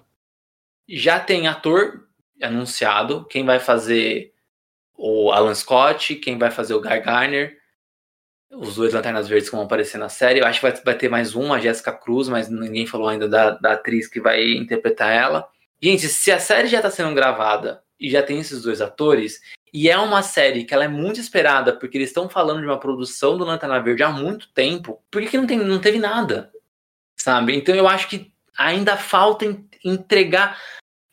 [0.87, 2.07] Já tem ator
[2.41, 3.25] anunciado.
[3.25, 4.33] Quem vai fazer
[4.95, 7.57] o Alan Scott, quem vai fazer o Guy Garner.
[8.51, 10.39] Os dois Lanternas Verdes que vão aparecer na série.
[10.39, 13.51] Eu acho que vai, ter mais uma, a Jessica Cruz, mas ninguém falou ainda da,
[13.51, 15.47] da atriz que vai interpretar ela.
[15.81, 19.41] Gente, se a série já está sendo gravada e já tem esses dois atores,
[19.73, 22.79] e é uma série que ela é muito esperada, porque eles estão falando de uma
[22.79, 25.03] produção do Lanterna Verde há muito tempo.
[25.11, 26.51] Por que, que não, tem, não teve nada?
[27.15, 27.55] Sabe?
[27.55, 29.45] Então eu acho que ainda falta
[29.83, 30.59] entregar.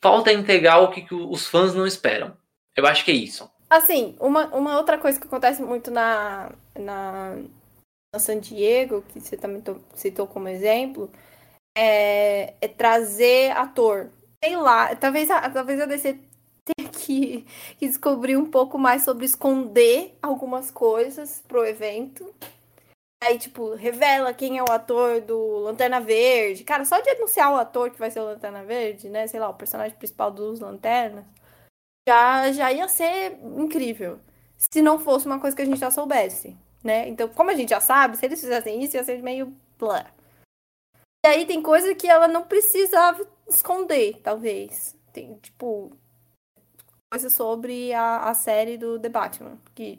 [0.00, 2.36] Falta entregar o que, que os fãs não esperam.
[2.76, 3.50] Eu acho que é isso.
[3.68, 7.36] Assim, uma, uma outra coisa que acontece muito na, na,
[8.12, 9.62] na San Diego, que você também
[9.94, 11.10] citou como exemplo,
[11.76, 14.10] é, é trazer ator.
[14.42, 16.18] Sei lá, talvez a, talvez a DC
[16.64, 17.46] ter que,
[17.78, 22.32] que descobrir um pouco mais sobre esconder algumas coisas pro evento.
[23.22, 26.64] Aí, tipo, revela quem é o ator do Lanterna Verde.
[26.64, 29.26] Cara, só de anunciar o ator que vai ser o Lanterna Verde, né?
[29.26, 31.24] Sei lá, o personagem principal dos Lanternas.
[32.06, 34.20] Já, já ia ser incrível.
[34.58, 37.08] Se não fosse uma coisa que a gente já soubesse, né?
[37.08, 40.06] Então, como a gente já sabe, se eles fizessem isso, ia ser meio blá.
[41.24, 44.94] E aí tem coisa que ela não precisava esconder, talvez.
[45.10, 45.96] Tem, tipo,
[47.10, 49.98] coisa sobre a, a série do The Batman, que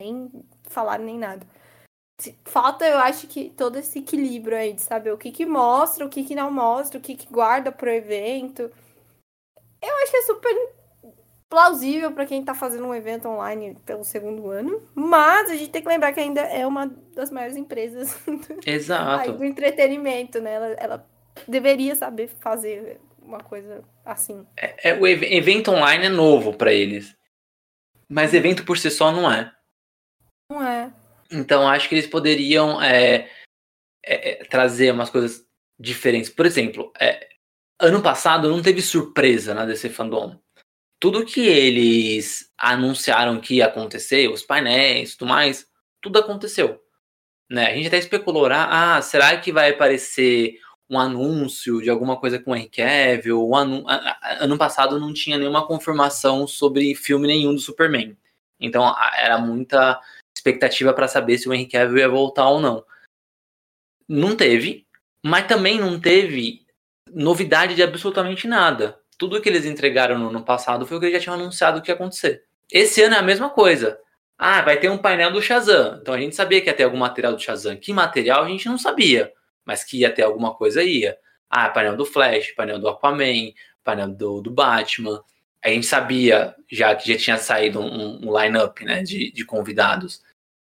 [0.00, 0.30] nem
[0.64, 1.46] falaram nem nada.
[2.44, 6.08] Falta, eu acho que todo esse equilíbrio aí de saber o que que mostra, o
[6.08, 8.70] que que não mostra, o que que guarda pro evento.
[9.80, 10.75] Eu acho que é super
[11.48, 15.82] plausível para quem tá fazendo um evento online pelo segundo ano, mas a gente tem
[15.82, 18.16] que lembrar que ainda é uma das maiores empresas
[18.66, 19.32] Exato.
[19.32, 20.54] do entretenimento, né?
[20.54, 21.10] Ela, ela
[21.46, 24.46] deveria saber fazer uma coisa assim.
[24.56, 27.16] É, é o ev evento online é novo para eles.
[28.08, 29.52] Mas evento por si só não é.
[30.50, 30.92] Não é.
[31.30, 33.28] Então acho que eles poderiam é,
[34.04, 35.44] é, é trazer umas coisas
[35.78, 36.30] diferentes.
[36.30, 37.28] Por exemplo, é,
[37.80, 40.38] ano passado não teve surpresa na DC Fandom.
[40.98, 45.68] Tudo que eles anunciaram que ia acontecer, os painéis tudo mais,
[46.00, 46.82] tudo aconteceu.
[47.50, 47.66] Né?
[47.66, 50.58] A gente até especulou, ah, será que vai aparecer
[50.88, 53.50] um anúncio de alguma coisa com o Henry Cavill.
[53.50, 53.84] Um.
[54.40, 58.16] Ano passado não tinha nenhuma confirmação sobre filme nenhum do Superman.
[58.58, 60.00] Então era muita
[60.36, 62.84] expectativa para saber se o Henry Cavill ia voltar ou não.
[64.08, 64.86] Não teve,
[65.22, 66.64] mas também não teve
[67.12, 69.00] novidade de absolutamente nada.
[69.18, 71.90] Tudo que eles entregaram no ano passado foi o que eles já tinham anunciado que
[71.90, 72.44] ia acontecer.
[72.70, 73.98] Esse ano é a mesma coisa.
[74.38, 75.98] Ah, vai ter um painel do Shazam.
[76.00, 77.76] Então a gente sabia que ia ter algum material do Shazam.
[77.76, 79.32] Que material a gente não sabia
[79.66, 81.18] mas que ia ter alguma coisa ia.
[81.50, 83.52] Ah, painel do Flash, painel do Aquaman,
[83.82, 85.22] painel do, do Batman.
[85.62, 90.22] A gente sabia, já que já tinha saído um, um line-up né, de, de convidados,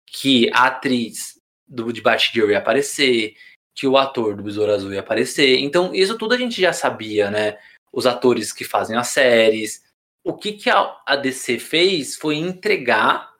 [0.07, 3.35] que a atriz do, de Batgirl ia aparecer,
[3.75, 5.59] que o ator do Besouro Azul ia aparecer.
[5.59, 7.57] Então, isso tudo a gente já sabia, né?
[7.91, 9.83] Os atores que fazem as séries.
[10.23, 13.31] O que, que a, DC fez foi entregar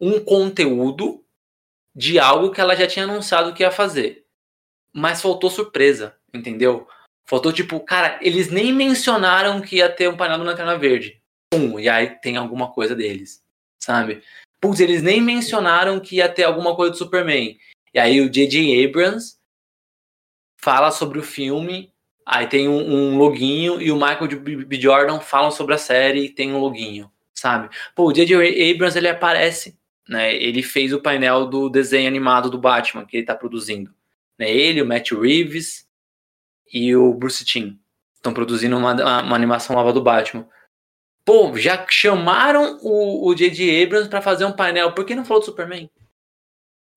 [0.00, 1.24] um conteúdo
[1.94, 4.24] de algo que ela já tinha anunciado que ia fazer
[4.92, 6.86] mas faltou surpresa, entendeu?
[7.24, 11.22] Faltou tipo, cara, eles nem mencionaram que ia ter um painel do Lanterna Verde.
[11.50, 13.44] Pum, e aí tem alguma coisa deles,
[13.78, 14.22] sabe?
[14.60, 17.58] Putz, eles nem mencionaram que ia ter alguma coisa do Superman.
[17.94, 18.84] E aí o J.J.
[18.84, 19.38] Abrams
[20.56, 21.92] fala sobre o filme,
[22.28, 24.28] aí tem um, um loginho, e o Michael
[24.66, 24.78] B.
[24.78, 27.70] Jordan falam sobre a série e tem um loginho, sabe?
[27.94, 28.70] Pô, o J.J.
[28.70, 30.34] Abrams, ele aparece, né?
[30.34, 33.90] Ele fez o painel do desenho animado do Batman que ele tá produzindo.
[34.38, 34.50] Né?
[34.50, 35.88] Ele, o Matt Reeves,
[36.70, 37.78] e o Bruce Timm
[38.14, 38.92] estão produzindo uma,
[39.22, 40.46] uma, animação nova do Batman.
[41.24, 43.84] Pô, já chamaram o J.J.
[43.84, 45.90] Abrams para fazer um painel, por que não falou do Superman?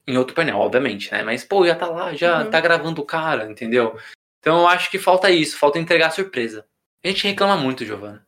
[0.05, 1.23] Em outro painel, obviamente, né?
[1.23, 2.49] Mas, pô, já tá lá, já uhum.
[2.49, 3.97] tá gravando o cara, entendeu?
[4.41, 6.67] Então eu acho que falta isso, falta entregar surpresa.
[7.03, 8.25] A gente reclama muito, Giovana.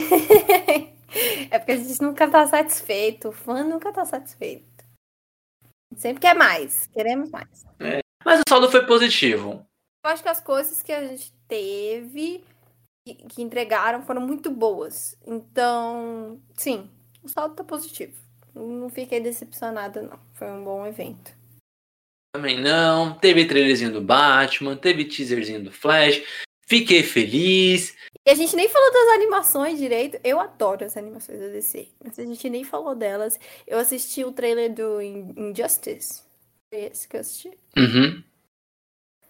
[1.50, 4.84] é porque a gente nunca tá satisfeito, o fã nunca tá satisfeito.
[5.96, 7.66] Sempre quer mais, queremos mais.
[7.80, 9.66] É, mas o saldo foi positivo.
[10.04, 12.44] Eu acho que as coisas que a gente teve
[13.04, 15.18] que, que entregaram foram muito boas.
[15.26, 16.88] Então, sim,
[17.22, 18.16] o saldo tá positivo.
[18.54, 20.18] Não fiquei decepcionada, não.
[20.34, 21.37] Foi um bom evento.
[22.38, 23.14] Também não.
[23.14, 26.22] Teve trailerzinho do Batman, teve teaserzinho do Flash.
[26.68, 27.96] Fiquei feliz.
[28.24, 30.20] E a gente nem falou das animações direito.
[30.22, 33.40] Eu adoro as animações da DC, mas a gente nem falou delas.
[33.66, 36.22] Eu assisti o trailer do Injustice.
[36.72, 37.50] Foi esse que eu assisti?
[37.76, 38.22] Uhum.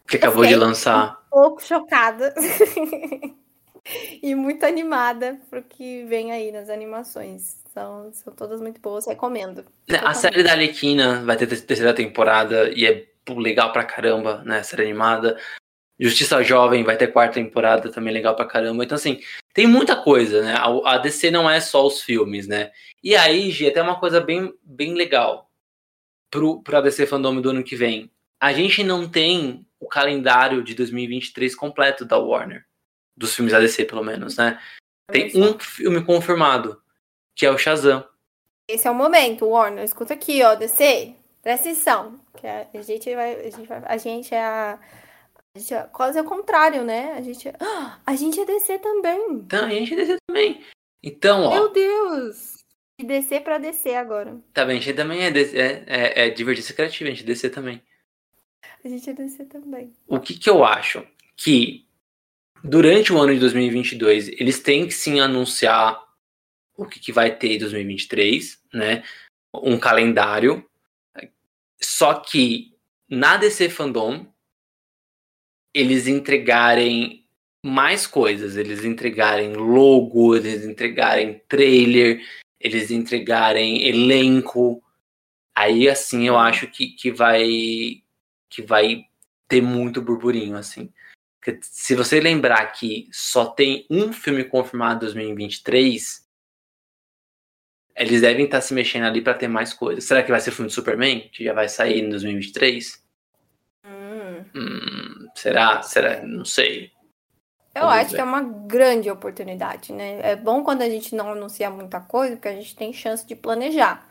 [0.06, 1.22] Que acabou de lançar.
[1.28, 2.34] Um pouco chocada.
[4.22, 7.56] e muito animada pro que vem aí nas animações.
[7.78, 9.64] São, são todas muito boas, recomendo.
[9.88, 13.06] Né, a série da Alequina vai ter terceira temporada e é
[13.36, 14.62] legal pra caramba, né?
[14.64, 15.38] Série animada.
[16.00, 18.82] Justiça Jovem vai ter quarta temporada também legal pra caramba.
[18.82, 19.20] Então, assim,
[19.52, 20.54] tem muita coisa, né?
[20.54, 22.72] A, a DC não é só os filmes, né?
[23.02, 25.48] E aí, Gi, até uma coisa bem, bem legal
[26.30, 28.10] pro, pro DC Fandom do ano que vem.
[28.40, 32.64] A gente não tem o calendário de 2023 completo da Warner.
[33.16, 34.60] Dos filmes da DC, pelo menos, né?
[35.10, 36.80] Tem um filme confirmado,
[37.38, 38.04] que é o Shazam.
[38.66, 39.84] Esse é o momento, Warner.
[39.84, 41.14] Escuta aqui, ó, DC.
[41.40, 42.20] Presta atenção.
[42.36, 43.34] Que a gente vai.
[43.34, 44.78] A gente, vai, a gente é a
[45.58, 47.12] gente é quase o contrário, né?
[47.12, 47.54] A gente, é...
[48.04, 49.32] a gente é DC também.
[49.34, 50.64] Então, a gente é DC também.
[51.02, 51.54] Então, ó.
[51.54, 52.58] Meu Deus!
[53.00, 54.36] De DC pra DC agora.
[54.52, 57.26] Tá bem, a gente também é, DC, é, é, é divergência criativa, a gente é
[57.26, 57.80] DC também.
[58.84, 59.92] A gente é DC também.
[60.08, 61.06] O que que eu acho?
[61.36, 61.86] Que
[62.64, 66.07] durante o ano de 2022, eles têm que sim anunciar
[66.78, 69.02] o que, que vai ter em 2023, né?
[69.52, 70.64] Um calendário.
[71.82, 72.72] Só que
[73.10, 74.32] na DC Fandom,
[75.74, 77.26] eles entregarem
[77.64, 82.24] mais coisas, eles entregarem logo, eles entregarem trailer,
[82.60, 84.80] eles entregarem elenco.
[85.56, 88.02] Aí assim eu acho que, que vai
[88.48, 89.04] que vai
[89.48, 90.92] ter muito burburinho assim.
[91.40, 96.27] Porque se você lembrar que só tem um filme confirmado em 2023,
[97.98, 100.04] eles devem estar se mexendo ali para ter mais coisas.
[100.04, 103.02] Será que vai ser o filme do Superman, que já vai sair em 2023?
[103.84, 104.44] Hum.
[104.54, 105.82] Hum, será?
[105.82, 106.22] Será?
[106.22, 106.92] Não sei.
[107.74, 108.16] Eu Vamos acho ver.
[108.16, 110.20] que é uma grande oportunidade, né?
[110.22, 113.36] É bom quando a gente não anuncia muita coisa, porque a gente tem chance de
[113.36, 114.06] planejar.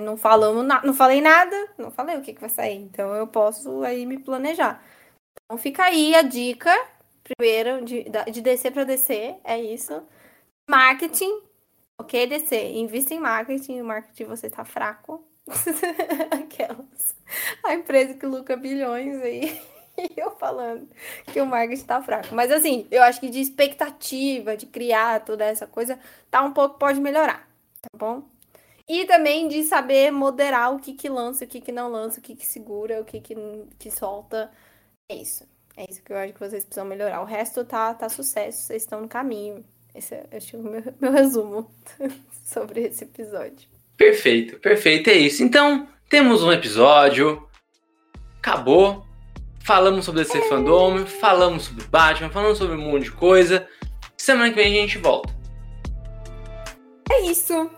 [0.00, 0.82] Não falamos, na...
[0.82, 4.18] não falei nada, não falei o que, que vai sair, então eu posso aí me
[4.18, 4.82] planejar.
[5.44, 6.74] Então fica aí a dica,
[7.22, 10.02] primeiro de, de descer para descer, é isso.
[10.68, 11.42] Marketing,
[12.02, 15.24] ok, descer, invista em marketing, o marketing você tá fraco,
[16.30, 17.14] Aquelas.
[17.64, 19.60] A empresa que lucra bilhões aí.
[19.98, 20.88] E eu falando
[21.32, 22.34] que o marketing tá fraco.
[22.34, 25.98] Mas assim, eu acho que de expectativa, de criar toda essa coisa,
[26.30, 27.48] tá um pouco, pode melhorar.
[27.80, 28.22] Tá bom?
[28.88, 32.22] E também de saber moderar o que que lança, o que que não lança, o
[32.22, 33.34] que que segura, o que que,
[33.78, 34.50] que solta.
[35.10, 35.46] É isso.
[35.76, 37.22] É isso que eu acho que vocês precisam melhorar.
[37.22, 39.64] O resto tá, tá sucesso, vocês estão no caminho.
[39.94, 41.70] Esse é, é o meu, meu resumo
[42.44, 43.68] sobre esse episódio.
[43.96, 45.42] Perfeito, perfeito, é isso.
[45.42, 47.46] Então, temos um episódio.
[48.38, 49.06] Acabou.
[49.64, 53.68] Falamos sobre esse fandom, falamos sobre Batman, falamos sobre um monte de coisa.
[54.16, 55.32] Semana que vem a gente volta.
[57.10, 57.70] É isso.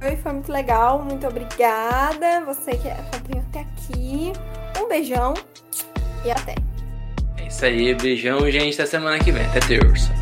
[0.00, 1.00] Foi, foi muito legal.
[1.02, 2.44] Muito obrigada.
[2.44, 4.32] Você que acompanhou até aqui.
[4.80, 5.34] Um beijão
[6.24, 6.56] e até.
[7.38, 8.74] É isso aí, beijão, gente.
[8.74, 9.46] Até semana que vem.
[9.46, 10.21] Até terça.